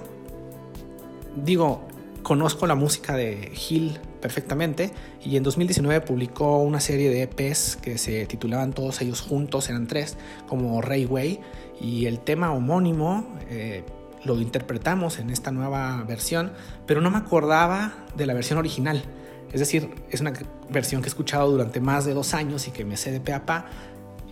Digo, 1.36 1.88
conozco 2.22 2.68
la 2.68 2.76
música 2.76 3.16
de 3.16 3.51
Gil 3.53 3.99
perfectamente 4.22 4.91
y 5.26 5.38
en 5.38 5.43
2019 5.43 6.01
publicó 6.01 6.59
una 6.59 6.80
serie 6.80 7.09
de 7.09 7.24
EPs 7.24 7.78
que 7.78 7.97
se 7.97 8.26
titulaban 8.28 8.74
todos 8.74 9.01
ellos 9.01 9.22
juntos, 9.22 9.70
eran 9.70 9.88
tres, 9.88 10.18
como 10.47 10.82
Ray 10.82 11.05
Way 11.05 11.39
y 11.82 12.05
el 12.05 12.20
tema 12.20 12.53
homónimo 12.53 13.26
eh, 13.49 13.84
lo 14.24 14.39
interpretamos 14.39 15.19
en 15.19 15.30
esta 15.30 15.51
nueva 15.51 16.03
versión, 16.07 16.51
pero 16.86 17.01
no 17.01 17.09
me 17.11 17.17
acordaba 17.17 17.93
de 18.15 18.26
la 18.26 18.34
versión 18.34 18.59
original. 18.59 19.03
Es 19.51 19.59
decir, 19.59 19.89
es 20.09 20.22
una 20.22 20.34
versión 20.69 21.01
que 21.01 21.07
he 21.07 21.09
escuchado 21.09 21.51
durante 21.51 21.82
más 21.82 22.05
de 22.05 22.13
dos 22.13 22.34
años 22.34 22.67
y 22.67 22.72
que 22.72 22.86
me 22.86 22.97
sé 22.97 23.11
de 23.11 23.19
pe 23.19 23.34
a 23.34 23.45
pa 23.45 23.65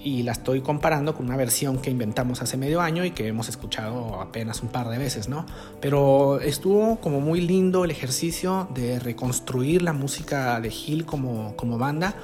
y 0.02 0.24
la 0.24 0.32
estoy 0.32 0.62
comparando 0.62 1.14
con 1.14 1.26
una 1.26 1.36
versión 1.36 1.80
que 1.80 1.90
inventamos 1.90 2.42
hace 2.42 2.56
medio 2.56 2.80
año 2.80 3.04
y 3.04 3.12
que 3.12 3.28
hemos 3.28 3.50
escuchado 3.50 4.22
apenas 4.22 4.62
un 4.62 4.70
par 4.70 4.88
de 4.88 4.98
veces, 4.98 5.28
¿no? 5.28 5.46
Pero 5.82 6.40
estuvo 6.40 7.02
como 7.02 7.20
muy 7.20 7.42
lindo 7.42 7.84
el 7.84 7.92
ejercicio 7.92 8.70
de 8.74 9.00
reconstruir 9.00 9.82
la 9.82 9.92
música 9.92 10.62
de 10.62 10.70
Gil 10.70 11.06
como, 11.06 11.56
como 11.58 11.78
banda 11.78 12.16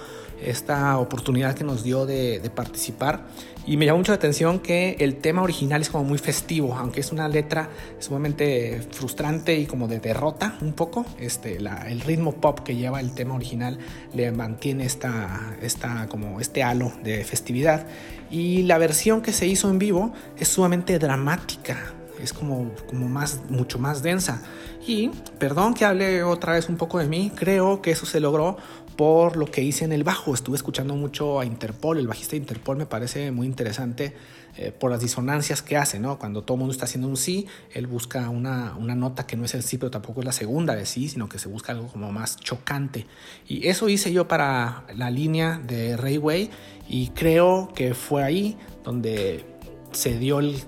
esta 0.41 0.97
oportunidad 0.97 1.55
que 1.55 1.63
nos 1.63 1.83
dio 1.83 2.05
de, 2.05 2.51
participar. 2.53 3.25
Y 3.67 3.77
me 3.77 3.87
llamó 3.87 3.97
mucho 3.97 4.11
la 4.11 4.17
atención 4.17 4.59
que 4.59 4.95
el 4.99 5.15
tema 5.15 5.41
original 5.41 5.81
es 5.81 5.89
como 5.89 6.03
muy 6.03 6.19
festivo, 6.19 6.75
aunque 6.75 6.99
es 6.99 7.11
una 7.11 7.27
letra 7.27 7.69
sumamente 7.97 8.81
frustrante 8.91 9.57
y 9.57 9.65
como 9.65 9.87
de 9.87 9.99
derrota 9.99 10.55
un 10.61 10.73
poco. 10.73 11.03
Este, 11.19 11.57
el 11.57 12.01
ritmo 12.01 12.33
pop 12.33 12.59
que 12.59 12.75
lleva 12.75 12.99
el 12.99 13.15
tema 13.15 13.33
original 13.33 13.79
le 14.13 14.31
mantiene 14.31 14.85
esta, 14.85 15.57
esta, 15.63 16.07
como 16.07 16.39
este 16.39 16.61
halo 16.61 16.91
de 17.03 17.23
festividad. 17.23 17.87
Y 18.29 18.63
la 18.63 18.77
versión 18.77 19.21
que 19.21 19.33
se 19.33 19.47
hizo 19.47 19.69
en 19.71 19.79
vivo 19.79 20.13
es 20.37 20.47
sumamente 20.47 20.99
dramática, 20.99 21.91
es 22.21 22.33
como, 22.33 22.71
como 22.87 23.07
más, 23.07 23.41
mucho 23.49 23.79
más 23.79 24.03
densa. 24.03 24.43
Y, 24.85 25.09
perdón 25.39 25.73
que 25.73 25.85
hable 25.85 26.21
otra 26.21 26.53
vez 26.53 26.69
un 26.69 26.77
poco 26.77 26.99
de 26.99 27.07
mí, 27.07 27.31
creo 27.33 27.81
que 27.81 27.89
eso 27.91 28.05
se 28.05 28.19
logró 28.19 28.57
por 28.95 29.37
lo 29.37 29.45
que 29.45 29.61
hice 29.61 29.85
en 29.85 29.91
el 29.91 30.03
bajo. 30.03 30.33
Estuve 30.33 30.55
escuchando 30.55 30.95
mucho 30.95 31.39
a 31.39 31.45
Interpol, 31.45 31.97
el 31.97 32.07
bajista 32.07 32.31
de 32.31 32.37
Interpol 32.37 32.77
me 32.77 32.85
parece 32.85 33.31
muy 33.31 33.47
interesante 33.47 34.13
eh, 34.57 34.71
por 34.71 34.89
las 34.89 35.01
disonancias 35.01 35.61
que 35.61 35.75
hace, 35.75 35.99
¿no? 35.99 36.17
Cuando 36.17 36.43
todo 36.43 36.55
el 36.55 36.59
mundo 36.59 36.71
está 36.71 36.85
haciendo 36.85 37.09
un 37.09 37.17
sí, 37.17 37.45
él 37.73 37.87
busca 37.87 38.29
una, 38.29 38.73
una, 38.77 38.95
nota 38.95 39.27
que 39.27 39.35
no 39.35 39.43
es 39.43 39.53
el 39.53 39.63
sí, 39.63 39.77
pero 39.77 39.91
tampoco 39.91 40.21
es 40.21 40.25
la 40.25 40.31
segunda 40.31 40.75
de 40.75 40.85
sí, 40.85 41.09
sino 41.09 41.27
que 41.27 41.39
se 41.39 41.49
busca 41.49 41.73
algo 41.73 41.87
como 41.87 42.11
más 42.13 42.37
chocante. 42.37 43.05
Y 43.47 43.67
eso 43.67 43.89
hice 43.89 44.13
yo 44.13 44.29
para 44.29 44.85
la 44.95 45.11
línea 45.11 45.59
de 45.59 45.97
Rayway 45.97 46.49
y 46.87 47.09
creo 47.09 47.69
que 47.75 47.93
fue 47.93 48.23
ahí 48.23 48.57
donde 48.85 49.54
se 49.95 50.17
dio 50.17 50.39
el, 50.39 50.61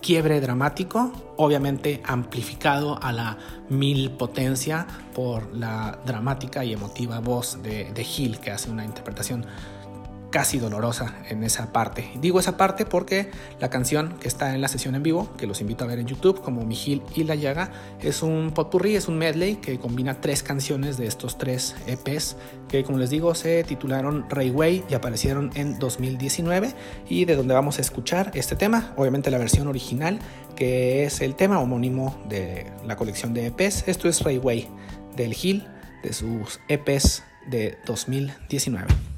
quiebre 0.00 0.40
dramático, 0.40 1.12
obviamente 1.36 2.02
amplificado 2.04 2.98
a 3.02 3.12
la 3.12 3.38
mil 3.68 4.10
potencia 4.10 4.86
por 5.14 5.54
la 5.54 5.98
dramática 6.04 6.64
y 6.64 6.72
emotiva 6.72 7.20
voz 7.20 7.62
de, 7.62 7.92
de 7.92 8.04
Gil, 8.04 8.38
que 8.38 8.50
hace 8.50 8.70
una 8.70 8.84
interpretación 8.84 9.46
casi 10.36 10.58
dolorosa 10.58 11.14
en 11.30 11.42
esa 11.44 11.72
parte. 11.72 12.10
Digo 12.20 12.38
esa 12.38 12.58
parte 12.58 12.84
porque 12.84 13.30
la 13.58 13.70
canción 13.70 14.18
que 14.20 14.28
está 14.28 14.54
en 14.54 14.60
la 14.60 14.68
sesión 14.68 14.94
en 14.94 15.02
vivo, 15.02 15.34
que 15.38 15.46
los 15.46 15.62
invito 15.62 15.84
a 15.84 15.86
ver 15.86 15.98
en 15.98 16.06
YouTube, 16.06 16.42
como 16.42 16.62
Mijil 16.66 17.00
y 17.14 17.24
La 17.24 17.36
Llaga, 17.36 17.70
es 18.02 18.22
un 18.22 18.50
potpourri, 18.50 18.96
es 18.96 19.08
un 19.08 19.16
medley 19.16 19.54
que 19.54 19.78
combina 19.78 20.20
tres 20.20 20.42
canciones 20.42 20.98
de 20.98 21.06
estos 21.06 21.38
tres 21.38 21.74
EPs 21.86 22.36
que, 22.68 22.84
como 22.84 22.98
les 22.98 23.08
digo, 23.08 23.34
se 23.34 23.64
titularon 23.64 24.28
Rayway 24.28 24.84
y 24.90 24.92
aparecieron 24.92 25.52
en 25.54 25.78
2019 25.78 26.74
y 27.08 27.24
de 27.24 27.34
donde 27.34 27.54
vamos 27.54 27.78
a 27.78 27.80
escuchar 27.80 28.30
este 28.34 28.56
tema, 28.56 28.92
obviamente 28.98 29.30
la 29.30 29.38
versión 29.38 29.68
original, 29.68 30.18
que 30.54 31.04
es 31.04 31.22
el 31.22 31.34
tema 31.34 31.60
homónimo 31.60 32.14
de 32.28 32.70
la 32.86 32.96
colección 32.96 33.32
de 33.32 33.46
EPs. 33.46 33.88
Esto 33.88 34.06
es 34.06 34.20
Rayway 34.20 34.68
del 35.16 35.32
Gil 35.32 35.66
de 36.02 36.12
sus 36.12 36.60
EPs 36.68 37.22
de 37.46 37.78
2019. 37.86 39.15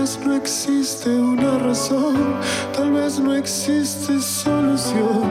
vez 0.00 0.18
no 0.24 0.34
existe 0.34 1.10
una 1.10 1.58
razón, 1.58 2.16
tal 2.72 2.90
vez 2.92 3.18
no 3.20 3.34
existe 3.34 4.18
solución 4.18 5.28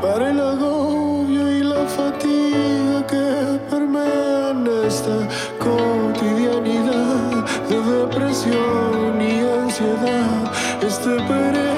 para 0.00 0.30
el 0.30 0.38
agobio 0.38 1.50
y 1.50 1.64
la 1.64 1.84
fatiga 1.86 3.04
que 3.08 3.58
permean 3.68 4.68
esta 4.86 5.28
cotidianidad 5.58 7.44
de 7.68 7.78
depresión 7.96 9.20
y 9.20 9.40
ansiedad. 9.40 10.52
Este 10.80 11.10
periodo 11.26 11.71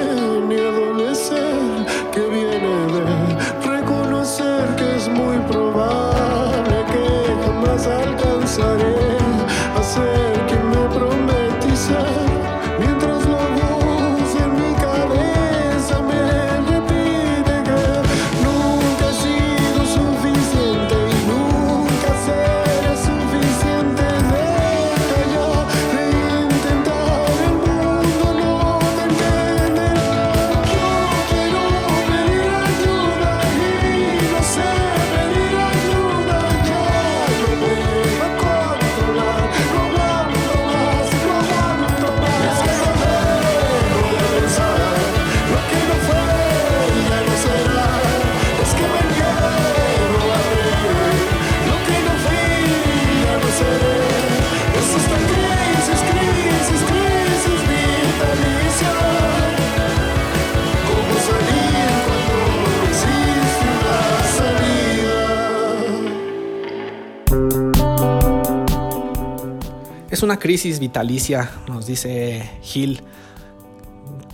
una 70.25 70.39
crisis 70.39 70.81
vitalicia, 70.81 71.51
nos 71.69 71.87
dice 71.87 72.51
Gil. 72.63 73.03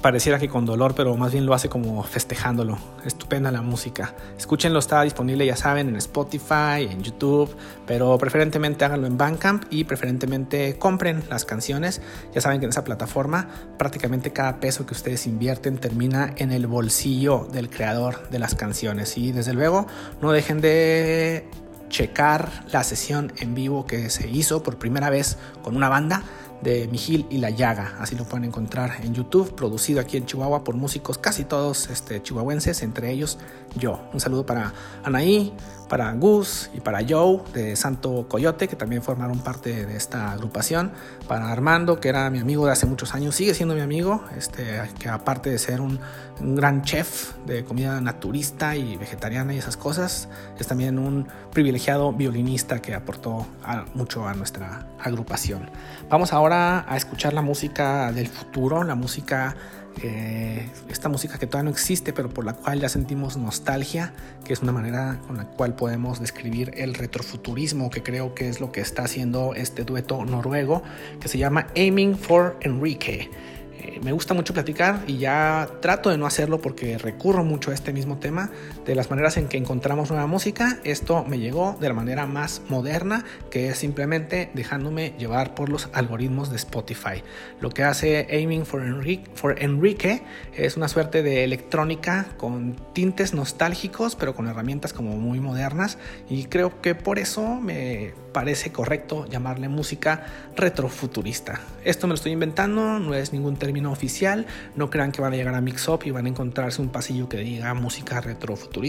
Pareciera 0.00 0.38
que 0.38 0.48
con 0.48 0.64
dolor, 0.64 0.94
pero 0.94 1.14
más 1.18 1.32
bien 1.32 1.44
lo 1.44 1.52
hace 1.52 1.68
como 1.68 2.02
festejándolo. 2.02 2.78
Estupenda 3.04 3.50
la 3.50 3.60
música. 3.60 4.14
Escúchenlo, 4.38 4.78
está 4.78 5.02
disponible, 5.02 5.44
ya 5.44 5.56
saben, 5.56 5.90
en 5.90 5.96
Spotify, 5.96 6.88
en 6.90 7.02
YouTube, 7.02 7.54
pero 7.86 8.16
preferentemente 8.16 8.84
háganlo 8.86 9.06
en 9.06 9.18
Bandcamp 9.18 9.64
y 9.68 9.84
preferentemente 9.84 10.78
compren 10.78 11.22
las 11.28 11.44
canciones. 11.44 12.00
Ya 12.34 12.40
saben 12.40 12.60
que 12.60 12.64
en 12.64 12.70
esa 12.70 12.84
plataforma 12.84 13.48
prácticamente 13.76 14.32
cada 14.32 14.58
peso 14.58 14.86
que 14.86 14.94
ustedes 14.94 15.26
invierten 15.26 15.76
termina 15.76 16.32
en 16.38 16.50
el 16.50 16.66
bolsillo 16.66 17.46
del 17.52 17.68
creador 17.68 18.30
de 18.30 18.38
las 18.38 18.54
canciones. 18.54 19.18
Y 19.18 19.32
desde 19.32 19.52
luego, 19.52 19.86
no 20.22 20.32
dejen 20.32 20.62
de 20.62 21.46
checar 21.90 22.64
la 22.72 22.82
sesión 22.82 23.32
en 23.36 23.54
vivo 23.54 23.84
que 23.84 24.08
se 24.08 24.28
hizo 24.28 24.62
por 24.62 24.78
primera 24.78 25.10
vez 25.10 25.36
con 25.62 25.76
una 25.76 25.90
banda 25.90 26.22
de 26.62 26.88
Mijil 26.88 27.26
y 27.30 27.38
La 27.38 27.50
Llaga. 27.50 27.96
Así 28.00 28.16
lo 28.16 28.24
pueden 28.24 28.44
encontrar 28.44 29.04
en 29.04 29.14
YouTube, 29.14 29.54
producido 29.54 30.00
aquí 30.00 30.16
en 30.16 30.26
Chihuahua 30.26 30.64
por 30.64 30.76
músicos 30.76 31.18
casi 31.18 31.44
todos 31.44 31.88
este, 31.90 32.22
chihuahuenses, 32.22 32.82
entre 32.82 33.10
ellos 33.10 33.38
yo. 33.76 34.00
Un 34.12 34.20
saludo 34.20 34.46
para 34.46 34.72
Anaí, 35.04 35.52
para 35.90 36.10
Gus 36.12 36.70
y 36.72 36.80
para 36.80 37.00
Joe 37.06 37.40
de 37.52 37.74
Santo 37.76 38.26
Coyote, 38.28 38.68
que 38.68 38.76
también 38.76 39.02
formaron 39.02 39.40
parte 39.40 39.84
de 39.84 39.96
esta 39.96 40.30
agrupación. 40.30 40.92
Para 41.28 41.50
Armando, 41.50 42.00
que 42.00 42.08
era 42.08 42.30
mi 42.30 42.38
amigo 42.38 42.64
de 42.64 42.72
hace 42.72 42.86
muchos 42.86 43.12
años, 43.14 43.34
sigue 43.34 43.52
siendo 43.54 43.74
mi 43.74 43.80
amigo, 43.82 44.22
este, 44.38 44.80
que 45.00 45.08
aparte 45.08 45.50
de 45.50 45.58
ser 45.58 45.80
un, 45.80 45.98
un 46.40 46.54
gran 46.54 46.82
chef 46.82 47.32
de 47.44 47.64
comida 47.64 48.00
naturista 48.00 48.76
y 48.76 48.96
vegetariana 48.96 49.52
y 49.52 49.58
esas 49.58 49.76
cosas, 49.76 50.28
es 50.58 50.66
también 50.66 50.98
un 50.98 51.26
privilegiado 51.52 52.12
violinista 52.12 52.80
que 52.80 52.94
aportó 52.94 53.46
a- 53.64 53.84
mucho 53.94 54.26
a 54.28 54.34
nuestra 54.34 54.86
agrupación. 55.02 55.68
Vamos 56.08 56.32
ahora 56.32 56.84
a 56.88 56.96
escuchar 56.96 57.32
la 57.32 57.42
música 57.42 58.12
del 58.12 58.28
futuro, 58.28 58.84
la 58.84 58.94
música 58.94 59.56
eh, 60.02 60.68
esta 60.88 61.08
música 61.08 61.38
que 61.38 61.46
todavía 61.46 61.70
no 61.70 61.70
existe, 61.70 62.12
pero 62.12 62.28
por 62.28 62.44
la 62.44 62.54
cual 62.54 62.80
ya 62.80 62.88
sentimos 62.88 63.36
nostalgia, 63.36 64.12
que 64.44 64.52
es 64.52 64.60
una 64.60 64.72
manera 64.72 65.18
con 65.26 65.36
la 65.36 65.44
cual 65.44 65.74
podemos 65.74 66.20
describir 66.20 66.72
el 66.76 66.94
retrofuturismo, 66.94 67.90
que 67.90 68.02
creo 68.02 68.34
que 68.34 68.48
es 68.48 68.60
lo 68.60 68.72
que 68.72 68.80
está 68.80 69.04
haciendo 69.04 69.54
este 69.54 69.84
dueto 69.84 70.24
noruego, 70.24 70.82
que 71.20 71.28
se 71.28 71.38
llama 71.38 71.66
Aiming 71.76 72.16
for 72.16 72.56
Enrique. 72.60 73.30
Eh, 73.78 73.98
me 74.02 74.12
gusta 74.12 74.34
mucho 74.34 74.52
platicar 74.52 75.02
y 75.06 75.16
ya 75.16 75.68
trato 75.80 76.10
de 76.10 76.18
no 76.18 76.26
hacerlo 76.26 76.60
porque 76.60 76.98
recurro 76.98 77.44
mucho 77.44 77.70
a 77.70 77.74
este 77.74 77.92
mismo 77.92 78.18
tema 78.18 78.50
de 78.90 78.96
las 78.96 79.08
maneras 79.08 79.36
en 79.36 79.46
que 79.46 79.56
encontramos 79.56 80.10
nueva 80.10 80.26
música. 80.26 80.78
Esto 80.82 81.24
me 81.24 81.38
llegó 81.38 81.76
de 81.78 81.86
la 81.86 81.94
manera 81.94 82.26
más 82.26 82.60
moderna, 82.68 83.24
que 83.48 83.68
es 83.68 83.78
simplemente 83.78 84.50
dejándome 84.52 85.14
llevar 85.16 85.54
por 85.54 85.68
los 85.68 85.88
algoritmos 85.92 86.50
de 86.50 86.56
Spotify. 86.56 87.22
Lo 87.60 87.70
que 87.70 87.84
hace 87.84 88.26
Aiming 88.28 88.66
for 88.66 88.82
Enrique, 88.82 89.30
for 89.36 89.62
Enrique 89.62 90.24
es 90.56 90.76
una 90.76 90.88
suerte 90.88 91.22
de 91.22 91.44
electrónica 91.44 92.26
con 92.36 92.74
tintes 92.92 93.32
nostálgicos, 93.32 94.16
pero 94.16 94.34
con 94.34 94.48
herramientas 94.48 94.92
como 94.92 95.16
muy 95.16 95.38
modernas. 95.38 95.96
Y 96.28 96.46
creo 96.46 96.80
que 96.80 96.96
por 96.96 97.20
eso 97.20 97.60
me 97.60 98.12
parece 98.32 98.72
correcto 98.72 99.26
llamarle 99.26 99.68
música 99.68 100.26
retrofuturista. 100.56 101.60
Esto 101.84 102.08
me 102.08 102.10
lo 102.10 102.14
estoy 102.16 102.32
inventando, 102.32 102.98
no 102.98 103.14
es 103.14 103.32
ningún 103.32 103.56
término 103.56 103.92
oficial. 103.92 104.46
No 104.74 104.90
crean 104.90 105.12
que 105.12 105.22
van 105.22 105.32
a 105.32 105.36
llegar 105.36 105.54
a 105.54 105.60
Mix 105.60 105.86
Up 105.88 106.00
y 106.04 106.10
van 106.10 106.26
a 106.26 106.28
encontrarse 106.28 106.82
un 106.82 106.88
pasillo 106.88 107.28
que 107.28 107.38
diga 107.38 107.72
música 107.74 108.20
retrofuturista. 108.20 108.79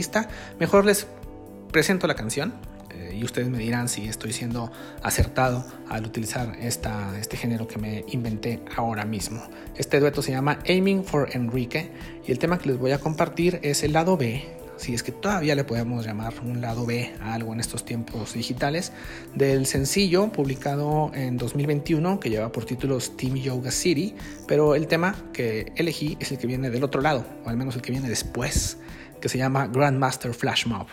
Mejor 0.59 0.85
les 0.85 1.07
presento 1.71 2.07
la 2.07 2.15
canción 2.15 2.53
eh, 2.91 3.15
y 3.17 3.23
ustedes 3.23 3.49
me 3.49 3.57
dirán 3.57 3.89
si 3.89 4.07
estoy 4.07 4.33
siendo 4.33 4.71
acertado 5.03 5.65
al 5.89 6.05
utilizar 6.05 6.55
esta, 6.59 7.17
este 7.19 7.37
género 7.37 7.67
que 7.67 7.77
me 7.77 8.05
inventé 8.07 8.61
ahora 8.75 9.05
mismo. 9.05 9.43
Este 9.75 9.99
dueto 9.99 10.21
se 10.21 10.31
llama 10.31 10.59
Aiming 10.67 11.03
for 11.03 11.29
Enrique 11.33 11.91
y 12.25 12.31
el 12.31 12.39
tema 12.39 12.57
que 12.57 12.69
les 12.69 12.77
voy 12.77 12.91
a 12.91 12.99
compartir 12.99 13.59
es 13.63 13.83
el 13.83 13.93
lado 13.93 14.17
B 14.17 14.61
si 14.81 14.95
es 14.95 15.03
que 15.03 15.11
todavía 15.11 15.53
le 15.53 15.63
podemos 15.63 16.05
llamar 16.05 16.33
un 16.43 16.59
lado 16.59 16.85
B 16.85 17.13
a 17.21 17.35
algo 17.35 17.53
en 17.53 17.59
estos 17.59 17.85
tiempos 17.85 18.33
digitales, 18.33 18.91
del 19.35 19.67
sencillo 19.67 20.31
publicado 20.31 21.11
en 21.13 21.37
2021 21.37 22.19
que 22.19 22.31
lleva 22.31 22.51
por 22.51 22.65
título 22.65 22.99
Steam 22.99 23.35
Yoga 23.35 23.69
City, 23.69 24.15
pero 24.47 24.73
el 24.73 24.87
tema 24.87 25.15
que 25.33 25.71
elegí 25.75 26.17
es 26.19 26.31
el 26.31 26.39
que 26.39 26.47
viene 26.47 26.71
del 26.71 26.83
otro 26.83 27.01
lado, 27.01 27.25
o 27.45 27.49
al 27.49 27.57
menos 27.57 27.75
el 27.75 27.83
que 27.83 27.91
viene 27.91 28.09
después, 28.09 28.77
que 29.21 29.29
se 29.29 29.37
llama 29.37 29.67
Grandmaster 29.67 30.33
Flash 30.33 30.65
Mob. 30.65 30.87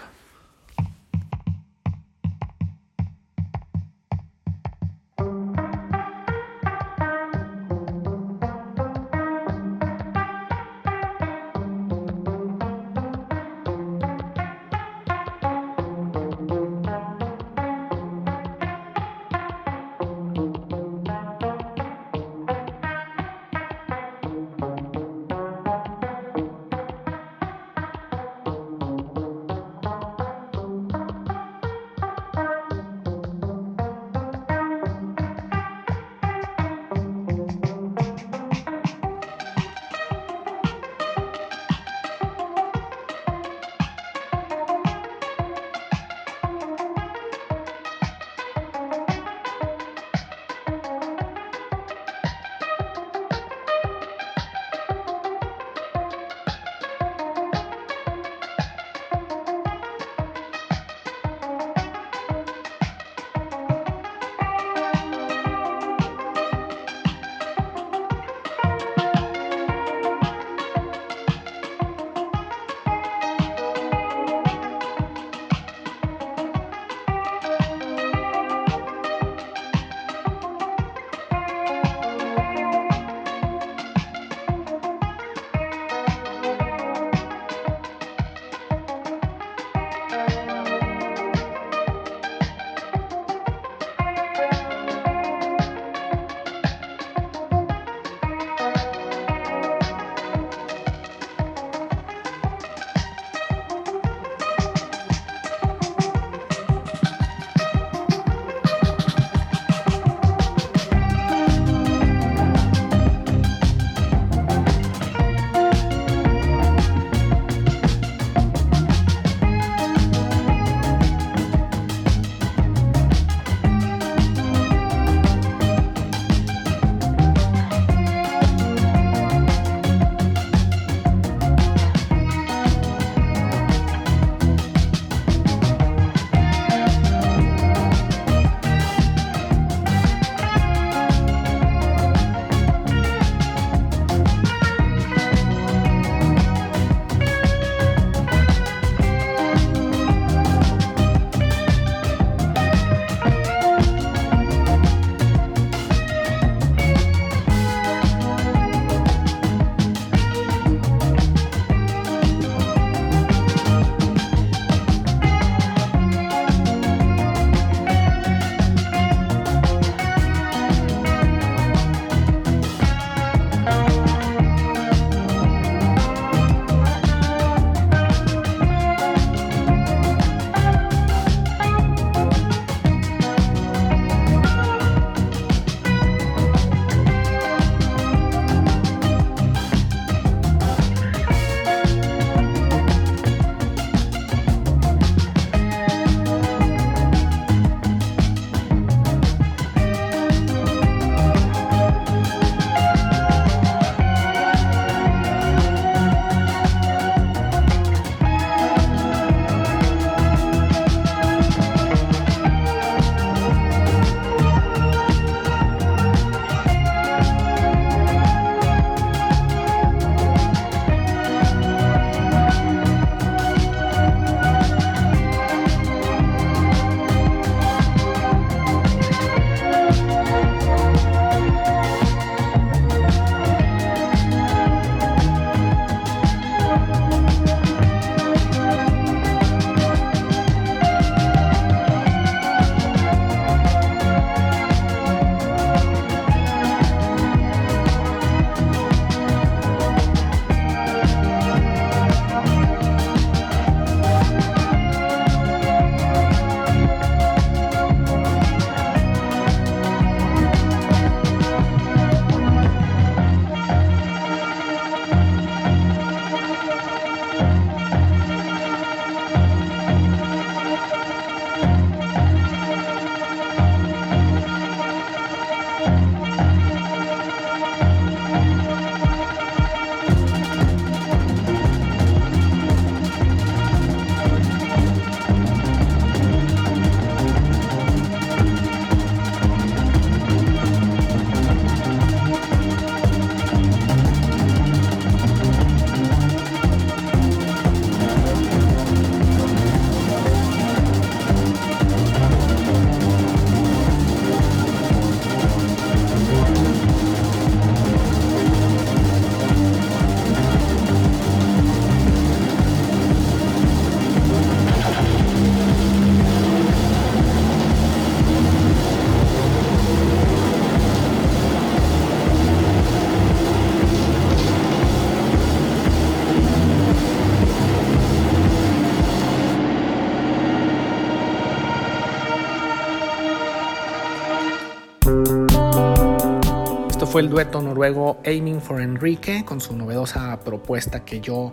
El 337.19 337.31
dueto 337.31 337.61
noruego 337.61 338.21
Aiming 338.25 338.61
for 338.61 338.81
Enrique 338.81 339.45
con 339.45 339.61
su 339.61 339.77
novedosa 339.77 340.39
propuesta 340.41 341.05
que 341.05 341.21
yo 341.21 341.53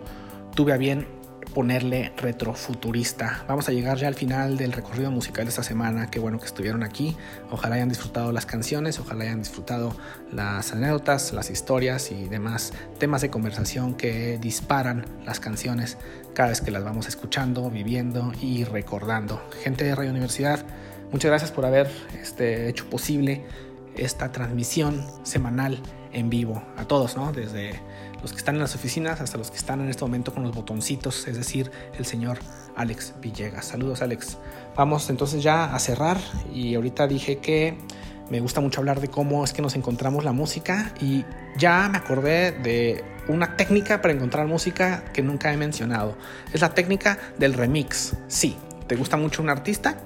tuve 0.54 0.72
a 0.72 0.76
bien 0.76 1.08
ponerle 1.54 2.12
retrofuturista. 2.16 3.44
Vamos 3.48 3.68
a 3.68 3.72
llegar 3.72 3.96
ya 3.96 4.06
al 4.06 4.14
final 4.14 4.58
del 4.58 4.72
recorrido 4.72 5.10
musical 5.10 5.44
de 5.46 5.48
esta 5.48 5.64
semana. 5.64 6.08
Qué 6.08 6.20
bueno 6.20 6.38
que 6.38 6.44
estuvieron 6.44 6.84
aquí. 6.84 7.16
Ojalá 7.50 7.76
hayan 7.76 7.88
disfrutado 7.88 8.30
las 8.30 8.46
canciones, 8.46 9.00
ojalá 9.00 9.24
hayan 9.24 9.40
disfrutado 9.40 9.96
las 10.30 10.72
anécdotas, 10.72 11.32
las 11.32 11.50
historias 11.50 12.12
y 12.12 12.28
demás 12.28 12.72
temas 12.98 13.22
de 13.22 13.30
conversación 13.30 13.94
que 13.94 14.38
disparan 14.38 15.04
las 15.24 15.40
canciones 15.40 15.98
cada 16.32 16.50
vez 16.50 16.60
que 16.60 16.70
las 16.70 16.84
vamos 16.84 17.08
escuchando, 17.08 17.70
viviendo 17.70 18.32
y 18.40 18.62
recordando. 18.64 19.42
Gente 19.62 19.84
de 19.84 19.94
Radio 19.96 20.10
Universidad, 20.10 20.64
muchas 21.10 21.30
gracias 21.30 21.50
por 21.50 21.64
haber 21.64 21.90
este, 22.20 22.68
hecho 22.68 22.88
posible 22.88 23.44
esta 23.98 24.32
transmisión 24.32 25.04
semanal 25.22 25.80
en 26.12 26.30
vivo 26.30 26.62
a 26.76 26.84
todos, 26.84 27.16
¿no? 27.16 27.32
Desde 27.32 27.80
los 28.22 28.32
que 28.32 28.38
están 28.38 28.56
en 28.56 28.62
las 28.62 28.74
oficinas 28.74 29.20
hasta 29.20 29.38
los 29.38 29.50
que 29.50 29.56
están 29.56 29.80
en 29.80 29.88
este 29.88 30.02
momento 30.02 30.32
con 30.32 30.42
los 30.42 30.54
botoncitos, 30.54 31.28
es 31.28 31.36
decir, 31.36 31.70
el 31.98 32.06
señor 32.06 32.38
Alex 32.76 33.14
Villegas. 33.20 33.66
Saludos 33.66 34.02
Alex. 34.02 34.38
Vamos 34.74 35.08
entonces 35.10 35.42
ya 35.42 35.74
a 35.74 35.78
cerrar 35.78 36.18
y 36.52 36.74
ahorita 36.74 37.06
dije 37.06 37.38
que 37.38 37.78
me 38.30 38.40
gusta 38.40 38.60
mucho 38.60 38.80
hablar 38.80 39.00
de 39.00 39.08
cómo 39.08 39.44
es 39.44 39.52
que 39.52 39.62
nos 39.62 39.76
encontramos 39.76 40.24
la 40.24 40.32
música 40.32 40.92
y 41.00 41.24
ya 41.56 41.88
me 41.88 41.98
acordé 41.98 42.52
de 42.52 43.04
una 43.28 43.56
técnica 43.56 44.02
para 44.02 44.14
encontrar 44.14 44.46
música 44.46 45.04
que 45.12 45.22
nunca 45.22 45.52
he 45.52 45.56
mencionado. 45.56 46.16
Es 46.52 46.60
la 46.60 46.74
técnica 46.74 47.18
del 47.38 47.54
remix. 47.54 48.16
Sí, 48.28 48.56
te 48.86 48.96
gusta 48.96 49.16
mucho 49.16 49.42
un 49.42 49.50
artista, 49.50 49.98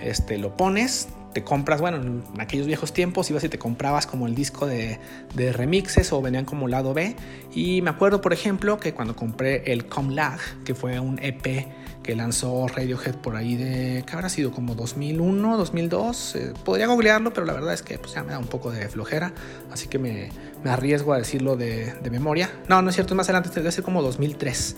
este, 0.00 0.38
lo 0.38 0.56
pones, 0.56 1.08
te 1.32 1.42
compras, 1.42 1.80
bueno, 1.80 1.98
en 1.98 2.40
aquellos 2.40 2.66
viejos 2.66 2.92
tiempos 2.92 3.30
ibas 3.30 3.44
y 3.44 3.48
te 3.48 3.58
comprabas 3.58 4.06
como 4.06 4.26
el 4.26 4.34
disco 4.34 4.66
de, 4.66 4.98
remixes 5.34 6.12
o 6.12 6.20
venían 6.20 6.44
como 6.44 6.68
lado 6.68 6.94
B. 6.94 7.16
Y 7.54 7.82
me 7.82 7.90
acuerdo, 7.90 8.20
por 8.20 8.32
ejemplo, 8.32 8.78
que 8.78 8.94
cuando 8.94 9.16
compré 9.16 9.72
el 9.72 9.86
Comlag, 9.86 10.38
que 10.64 10.74
fue 10.74 11.00
un 11.00 11.18
EP 11.22 11.66
que 12.02 12.16
lanzó 12.16 12.66
Radiohead 12.66 13.14
por 13.16 13.36
ahí 13.36 13.54
de, 13.54 14.04
¿qué 14.06 14.12
habrá 14.14 14.28
sido? 14.28 14.50
Como 14.50 14.74
2001, 14.74 15.56
2002. 15.56 16.36
Eh, 16.36 16.52
podría 16.64 16.86
googlearlo, 16.88 17.32
pero 17.32 17.46
la 17.46 17.52
verdad 17.52 17.72
es 17.72 17.82
que 17.82 17.98
pues, 17.98 18.14
ya 18.14 18.24
me 18.24 18.32
da 18.32 18.38
un 18.38 18.46
poco 18.46 18.70
de 18.70 18.88
flojera, 18.88 19.32
así 19.70 19.88
que 19.88 19.98
me, 19.98 20.30
arriesgo 20.64 21.12
a 21.12 21.18
decirlo 21.18 21.56
de, 21.56 21.94
memoria. 22.10 22.50
No, 22.68 22.82
no 22.82 22.90
es 22.90 22.94
cierto, 22.96 23.14
más 23.14 23.28
adelante, 23.28 23.50
debe 23.54 23.70
ser 23.70 23.84
como 23.84 24.02
2003. 24.02 24.76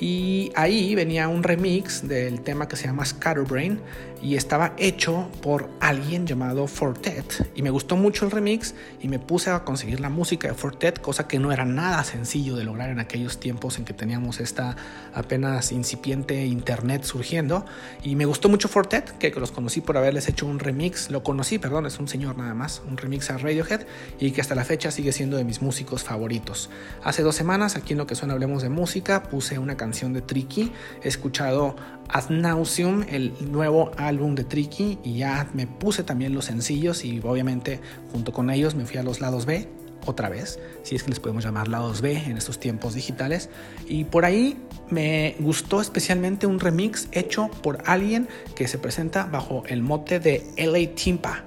Y 0.00 0.50
ahí 0.56 0.94
venía 0.94 1.28
un 1.28 1.44
remix 1.44 2.06
del 2.06 2.40
tema 2.40 2.66
que 2.66 2.76
se 2.76 2.86
llama 2.86 3.04
Scatterbrain 3.04 3.80
y 4.24 4.36
estaba 4.36 4.72
hecho 4.78 5.28
por 5.42 5.68
alguien 5.80 6.26
llamado 6.26 6.66
Fortet. 6.66 7.50
Y 7.54 7.60
me 7.60 7.68
gustó 7.68 7.94
mucho 7.94 8.24
el 8.24 8.30
remix 8.30 8.74
y 9.02 9.08
me 9.08 9.18
puse 9.18 9.50
a 9.50 9.64
conseguir 9.64 10.00
la 10.00 10.08
música 10.08 10.48
de 10.48 10.54
Fortet, 10.54 10.98
cosa 11.02 11.28
que 11.28 11.38
no 11.38 11.52
era 11.52 11.66
nada 11.66 12.02
sencillo 12.04 12.56
de 12.56 12.64
lograr 12.64 12.88
en 12.88 13.00
aquellos 13.00 13.38
tiempos 13.38 13.76
en 13.76 13.84
que 13.84 13.92
teníamos 13.92 14.40
esta 14.40 14.76
apenas 15.12 15.72
incipiente 15.72 16.46
internet 16.46 17.04
surgiendo. 17.04 17.66
Y 18.02 18.16
me 18.16 18.24
gustó 18.24 18.48
mucho 18.48 18.66
Fortet, 18.68 19.18
que 19.18 19.30
los 19.30 19.52
conocí 19.52 19.82
por 19.82 19.98
haberles 19.98 20.26
hecho 20.26 20.46
un 20.46 20.58
remix, 20.58 21.10
lo 21.10 21.22
conocí, 21.22 21.58
perdón, 21.58 21.84
es 21.84 21.98
un 21.98 22.08
señor 22.08 22.38
nada 22.38 22.54
más, 22.54 22.80
un 22.88 22.96
remix 22.96 23.28
a 23.30 23.36
Radiohead 23.36 23.82
y 24.18 24.30
que 24.30 24.40
hasta 24.40 24.54
la 24.54 24.64
fecha 24.64 24.90
sigue 24.90 25.12
siendo 25.12 25.36
de 25.36 25.44
mis 25.44 25.60
músicos 25.60 26.02
favoritos. 26.02 26.70
Hace 27.02 27.22
dos 27.22 27.34
semanas, 27.34 27.76
aquí 27.76 27.92
en 27.92 27.98
lo 27.98 28.06
que 28.06 28.14
suena 28.14 28.32
Hablemos 28.32 28.62
de 28.62 28.70
Música, 28.70 29.24
puse 29.24 29.58
una 29.58 29.76
canción 29.76 30.14
de 30.14 30.22
Tricky, 30.22 30.72
he 31.02 31.08
escuchado 31.08 31.76
Ad 32.08 32.30
Nauseum, 32.30 33.04
el 33.08 33.32
nuevo 33.50 33.90
álbum 33.96 34.34
de 34.34 34.44
Tricky, 34.44 34.98
y 35.02 35.18
ya 35.18 35.48
me 35.54 35.66
puse 35.66 36.02
también 36.04 36.34
los 36.34 36.46
sencillos 36.46 37.04
y 37.04 37.20
obviamente 37.22 37.80
junto 38.12 38.32
con 38.32 38.50
ellos 38.50 38.74
me 38.74 38.86
fui 38.86 38.98
a 38.98 39.02
los 39.02 39.20
lados 39.20 39.46
B 39.46 39.68
otra 40.06 40.28
vez, 40.28 40.58
si 40.82 40.94
es 40.94 41.02
que 41.02 41.10
les 41.10 41.20
podemos 41.20 41.44
llamar 41.44 41.68
lados 41.68 42.00
B 42.00 42.12
en 42.12 42.36
estos 42.36 42.60
tiempos 42.60 42.94
digitales. 42.94 43.48
Y 43.88 44.04
por 44.04 44.24
ahí 44.24 44.56
me 44.90 45.34
gustó 45.40 45.80
especialmente 45.80 46.46
un 46.46 46.60
remix 46.60 47.08
hecho 47.12 47.48
por 47.62 47.82
alguien 47.86 48.28
que 48.54 48.68
se 48.68 48.78
presenta 48.78 49.24
bajo 49.24 49.62
el 49.66 49.82
mote 49.82 50.20
de 50.20 50.46
LA 50.56 50.94
Timpa 50.94 51.44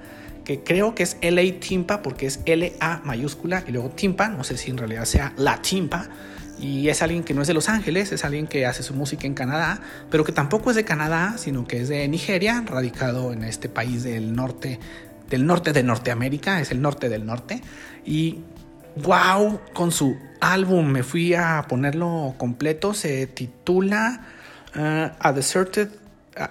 que 0.48 0.64
creo 0.64 0.94
que 0.94 1.02
es 1.02 1.18
LA 1.20 1.60
Timpa 1.60 2.00
porque 2.00 2.24
es 2.24 2.40
LA 2.46 3.02
mayúscula 3.04 3.64
y 3.68 3.72
luego 3.72 3.90
Timpa, 3.90 4.30
no 4.30 4.44
sé 4.44 4.56
si 4.56 4.70
en 4.70 4.78
realidad 4.78 5.04
sea 5.04 5.34
La 5.36 5.60
Timpa, 5.60 6.08
y 6.60 6.88
es 6.88 7.02
alguien 7.02 7.24
que 7.24 7.34
no 7.34 7.42
es 7.42 7.48
de 7.48 7.54
Los 7.54 7.68
Ángeles, 7.68 8.12
es 8.12 8.24
alguien 8.24 8.46
que 8.46 8.66
hace 8.66 8.82
su 8.82 8.94
música 8.94 9.26
en 9.26 9.34
Canadá, 9.34 9.80
pero 10.10 10.24
que 10.24 10.32
tampoco 10.32 10.70
es 10.70 10.76
de 10.76 10.84
Canadá, 10.84 11.34
sino 11.38 11.66
que 11.66 11.80
es 11.80 11.88
de 11.88 12.06
Nigeria, 12.08 12.62
radicado 12.66 13.32
en 13.32 13.44
este 13.44 13.68
país 13.68 14.02
del 14.02 14.34
norte, 14.34 14.80
del 15.28 15.46
norte 15.46 15.72
de 15.72 15.82
Norteamérica, 15.82 16.60
es 16.60 16.70
el 16.70 16.80
norte 16.80 17.08
del 17.08 17.26
norte. 17.26 17.62
Y 18.04 18.40
wow, 18.96 19.60
con 19.72 19.92
su 19.92 20.16
álbum 20.40 20.86
me 20.86 21.02
fui 21.02 21.34
a 21.34 21.64
ponerlo 21.68 22.34
completo, 22.38 22.94
se 22.94 23.26
titula 23.26 24.20
uh, 24.74 25.10
A 25.18 25.32
Deserted 25.32 25.88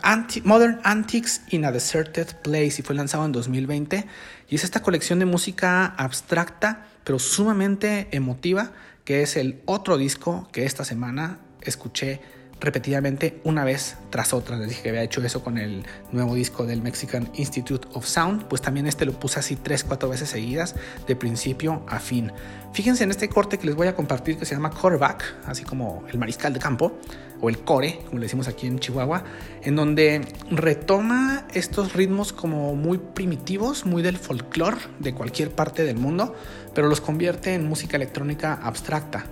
Anti 0.01 0.41
Modern 0.41 0.79
Antics 0.83 1.41
in 1.49 1.65
a 1.65 1.71
Deserted 1.71 2.27
Place 2.43 2.75
y 2.79 2.81
fue 2.81 2.95
lanzado 2.95 3.25
en 3.25 3.31
2020 3.31 4.05
y 4.49 4.55
es 4.55 4.63
esta 4.65 4.81
colección 4.81 5.19
de 5.19 5.25
música 5.25 5.85
abstracta 5.85 6.87
pero 7.05 7.19
sumamente 7.19 8.09
emotiva 8.11 8.71
que 9.07 9.21
es 9.21 9.37
el 9.37 9.61
otro 9.63 9.97
disco 9.97 10.49
que 10.51 10.65
esta 10.65 10.83
semana 10.83 11.39
escuché 11.61 12.19
repetidamente 12.59 13.39
una 13.45 13.63
vez 13.63 13.95
tras 14.09 14.33
otra. 14.33 14.57
Les 14.57 14.67
dije 14.67 14.83
que 14.83 14.89
había 14.89 15.01
hecho 15.01 15.23
eso 15.23 15.41
con 15.45 15.57
el 15.57 15.85
nuevo 16.11 16.35
disco 16.35 16.65
del 16.65 16.81
Mexican 16.81 17.29
Institute 17.35 17.87
of 17.93 18.05
Sound, 18.05 18.49
pues 18.49 18.61
también 18.61 18.85
este 18.85 19.05
lo 19.05 19.13
puse 19.13 19.39
así 19.39 19.55
tres, 19.55 19.85
cuatro 19.85 20.09
veces 20.09 20.27
seguidas, 20.27 20.75
de 21.07 21.15
principio 21.15 21.85
a 21.87 21.99
fin. 21.99 22.33
Fíjense 22.73 23.05
en 23.05 23.11
este 23.11 23.29
corte 23.29 23.57
que 23.57 23.67
les 23.67 23.75
voy 23.75 23.87
a 23.87 23.95
compartir 23.95 24.37
que 24.37 24.45
se 24.45 24.55
llama 24.55 24.71
Quarterback, 24.71 25.23
así 25.45 25.63
como 25.63 26.03
el 26.11 26.17
mariscal 26.17 26.51
de 26.51 26.59
campo, 26.59 26.99
o 27.39 27.49
el 27.49 27.59
core, 27.59 27.99
como 28.07 28.19
le 28.19 28.25
decimos 28.25 28.47
aquí 28.47 28.67
en 28.67 28.79
Chihuahua, 28.79 29.23
en 29.61 29.75
donde 29.75 30.21
retoma 30.49 31.45
estos 31.53 31.93
ritmos 31.93 32.33
como 32.33 32.75
muy 32.75 32.97
primitivos, 32.97 33.85
muy 33.85 34.01
del 34.01 34.17
folclore 34.17 34.77
de 34.99 35.13
cualquier 35.13 35.51
parte 35.51 35.83
del 35.83 35.97
mundo, 35.97 36.35
pero 36.77 36.89
los 36.89 37.01
convierte 37.01 37.55
en 37.55 37.67
música 37.67 37.97
electrónica 37.97 38.59
abstracta. 38.61 39.25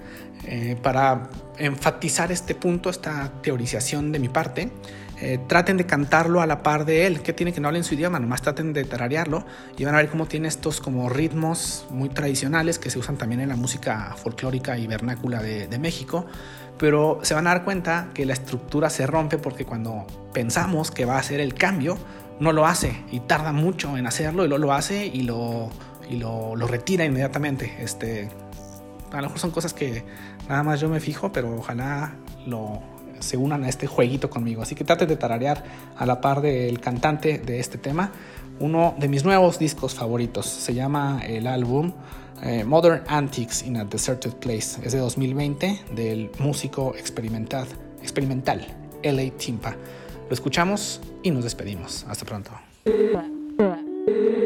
Eh, 0.46 0.76
para 0.82 1.30
enfatizar 1.60 2.32
este 2.32 2.56
punto, 2.56 2.90
esta 2.90 3.34
teorización 3.44 4.12
de 4.12 4.18
mi 4.18 4.30
parte, 4.30 4.72
eh, 5.22 5.38
traten 5.48 5.78
de 5.78 5.86
cantarlo 5.86 6.42
a 6.42 6.48
la 6.48 6.64
par 6.64 6.86
de 6.86 7.06
él. 7.06 7.22
que 7.22 7.34
tiene 7.34 7.54
que 7.54 7.62
no 7.62 7.68
hablen 7.68 7.84
su 7.84 7.94
idioma? 7.94 8.18
Nomás 8.20 8.42
traten 8.42 8.74
de 8.74 8.84
tararearlo 8.84 9.46
y 9.78 9.86
van 9.86 9.94
a 9.94 10.00
ver 10.00 10.10
cómo 10.10 10.26
tiene 10.26 10.48
estos 10.48 10.82
como 10.82 11.08
ritmos 11.08 11.86
muy 11.92 12.10
tradicionales 12.10 12.80
que 12.80 12.90
se 12.90 12.98
usan 12.98 13.16
también 13.16 13.42
en 13.42 13.50
la 13.50 13.56
música 13.56 14.16
folclórica 14.18 14.80
y 14.80 14.88
vernácula 14.88 15.44
de, 15.44 15.68
de 15.68 15.78
México. 15.78 16.26
Pero 16.80 17.20
se 17.22 17.36
van 17.36 17.46
a 17.46 17.52
dar 17.52 17.64
cuenta 17.64 18.10
que 18.16 18.26
la 18.26 18.34
estructura 18.34 18.90
se 18.90 19.06
rompe 19.06 19.38
porque 19.38 19.66
cuando 19.66 20.08
pensamos 20.34 20.90
que 20.90 21.06
va 21.06 21.18
a 21.18 21.20
hacer 21.20 21.40
el 21.40 21.54
cambio, 21.54 21.96
no 22.40 22.52
lo 22.52 22.66
hace 22.66 23.04
y 23.12 23.20
tarda 23.20 23.52
mucho 23.52 23.98
en 23.98 24.08
hacerlo 24.08 24.46
y 24.46 24.48
luego 24.48 24.66
lo 24.66 24.74
hace 24.74 25.06
y 25.06 25.22
lo, 25.22 25.70
y 26.10 26.18
lo, 26.18 26.56
lo 26.56 26.68
retira 26.68 27.06
inmediatamente. 27.06 27.76
Este, 27.80 28.30
a 29.12 29.18
lo 29.18 29.24
mejor 29.24 29.40
son 29.40 29.52
cosas 29.52 29.74
que 29.74 30.04
nada 30.48 30.64
más 30.64 30.80
yo 30.80 30.90
me 30.90 31.00
fijo, 31.00 31.32
pero 31.32 31.56
ojalá 31.56 32.16
lo, 32.46 32.82
se 33.20 33.38
unan 33.38 33.64
a 33.64 33.70
este 33.70 33.88
jueguito 33.88 34.30
conmigo. 34.30 34.62
Así 34.62 34.76
que 34.76 34.84
traten 34.84 35.08
de 35.08 35.16
tararear 35.16 35.64
a 35.98 36.06
la 36.06 36.22
par 36.22 36.42
del 36.42 36.80
cantante 36.80 37.40
de 37.40 37.60
este 37.60 37.78
tema. 37.78 38.12
Uno 38.60 38.96
de 38.98 39.08
mis 39.08 39.24
nuevos 39.24 39.60
discos 39.60 39.94
favoritos. 39.94 40.46
Se 40.46 40.74
llama 40.74 41.22
el 41.26 41.48
álbum 41.48 41.94
eh, 42.42 42.64
Modern 42.64 43.04
Antics 43.08 43.64
in 43.64 43.78
a 43.78 43.86
Deserted 43.86 44.34
Place. 44.34 44.80
Es 44.84 44.94
de 44.94 45.00
2020 45.00 45.82
del 45.96 46.32
músico 46.40 46.96
experimental, 46.98 47.68
experimental 48.02 48.66
LA 49.04 49.32
Timpa. 49.38 49.76
Lo 50.28 50.34
escuchamos 50.34 51.02
y 51.24 51.32
nos 51.32 51.44
despedimos. 51.44 52.06
Hasta 52.08 52.26
pronto. 52.26 52.52
Yeah. 54.08 54.46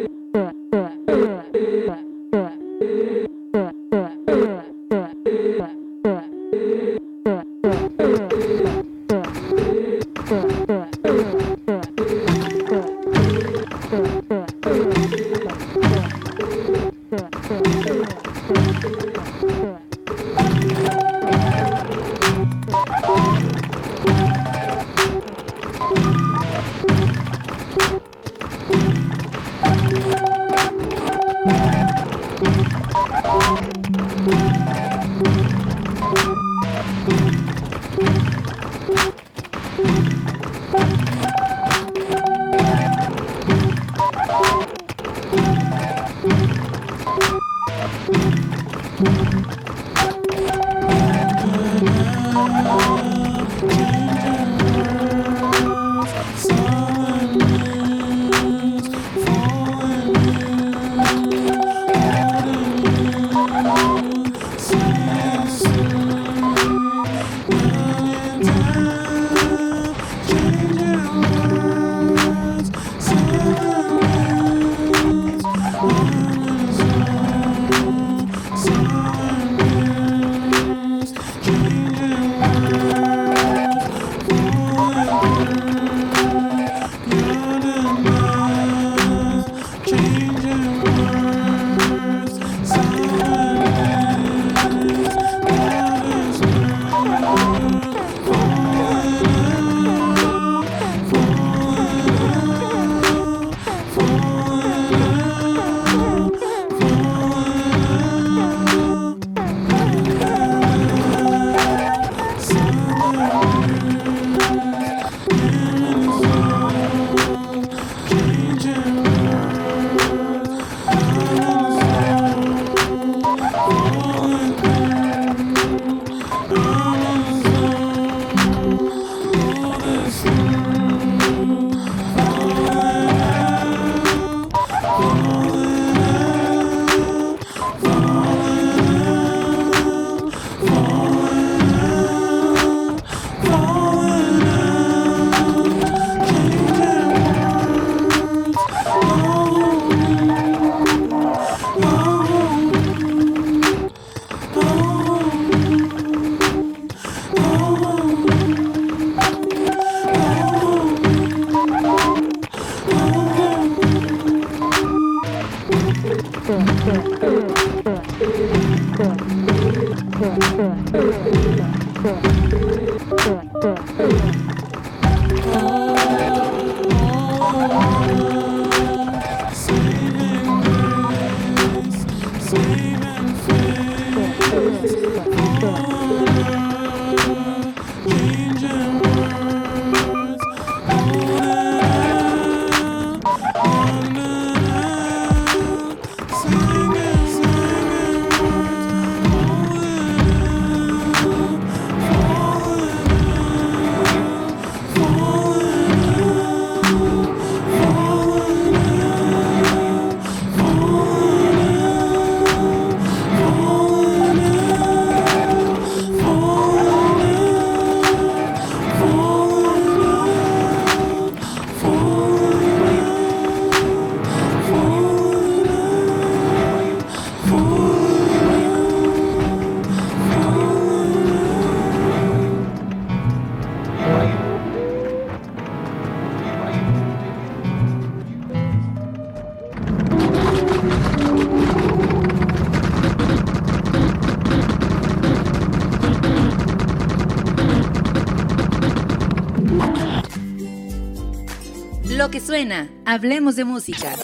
Suena, 252.50 252.90
hablemos 253.06 253.56
de 253.56 253.64
música. 253.64 254.16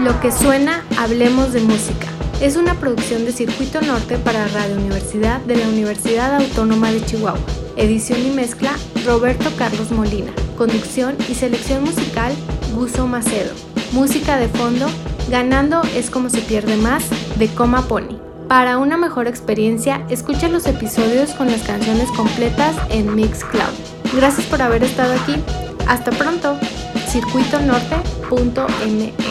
Lo 0.00 0.20
que 0.20 0.32
suena, 0.32 0.84
hablemos 0.98 1.52
de 1.52 1.60
música. 1.60 2.08
Es 2.40 2.56
una 2.56 2.74
producción 2.80 3.24
de 3.24 3.30
Circuito 3.30 3.80
Norte 3.80 4.18
para 4.18 4.48
Radio 4.48 4.74
Universidad 4.78 5.40
de 5.42 5.54
la 5.54 5.68
Universidad 5.68 6.34
Autónoma 6.34 6.90
de 6.90 7.00
Chihuahua. 7.06 7.38
Edición 7.76 8.26
y 8.26 8.30
mezcla, 8.30 8.72
Roberto 9.06 9.52
Carlos 9.56 9.92
Molina. 9.92 10.32
Conducción 10.58 11.16
y 11.28 11.36
selección 11.36 11.84
musical, 11.84 12.32
Guso 12.74 13.06
Macedo. 13.06 13.54
Música 13.92 14.36
de 14.36 14.48
fondo, 14.48 14.88
Ganando 15.30 15.80
es 15.94 16.10
como 16.10 16.28
se 16.28 16.40
pierde 16.40 16.74
más, 16.74 17.04
de 17.38 17.46
Coma 17.54 17.86
Pony. 17.86 18.18
Para 18.48 18.78
una 18.78 18.96
mejor 18.96 19.28
experiencia, 19.28 20.04
escucha 20.10 20.48
los 20.48 20.66
episodios 20.66 21.34
con 21.34 21.46
las 21.46 21.62
canciones 21.62 22.10
completas 22.16 22.74
en 22.90 23.14
Mixcloud. 23.14 23.74
Gracias 24.16 24.48
por 24.48 24.60
haber 24.60 24.82
estado 24.82 25.14
aquí. 25.14 25.36
Hasta 25.86 26.10
pronto. 26.10 26.58
Circuitonorte.mx 27.08 29.23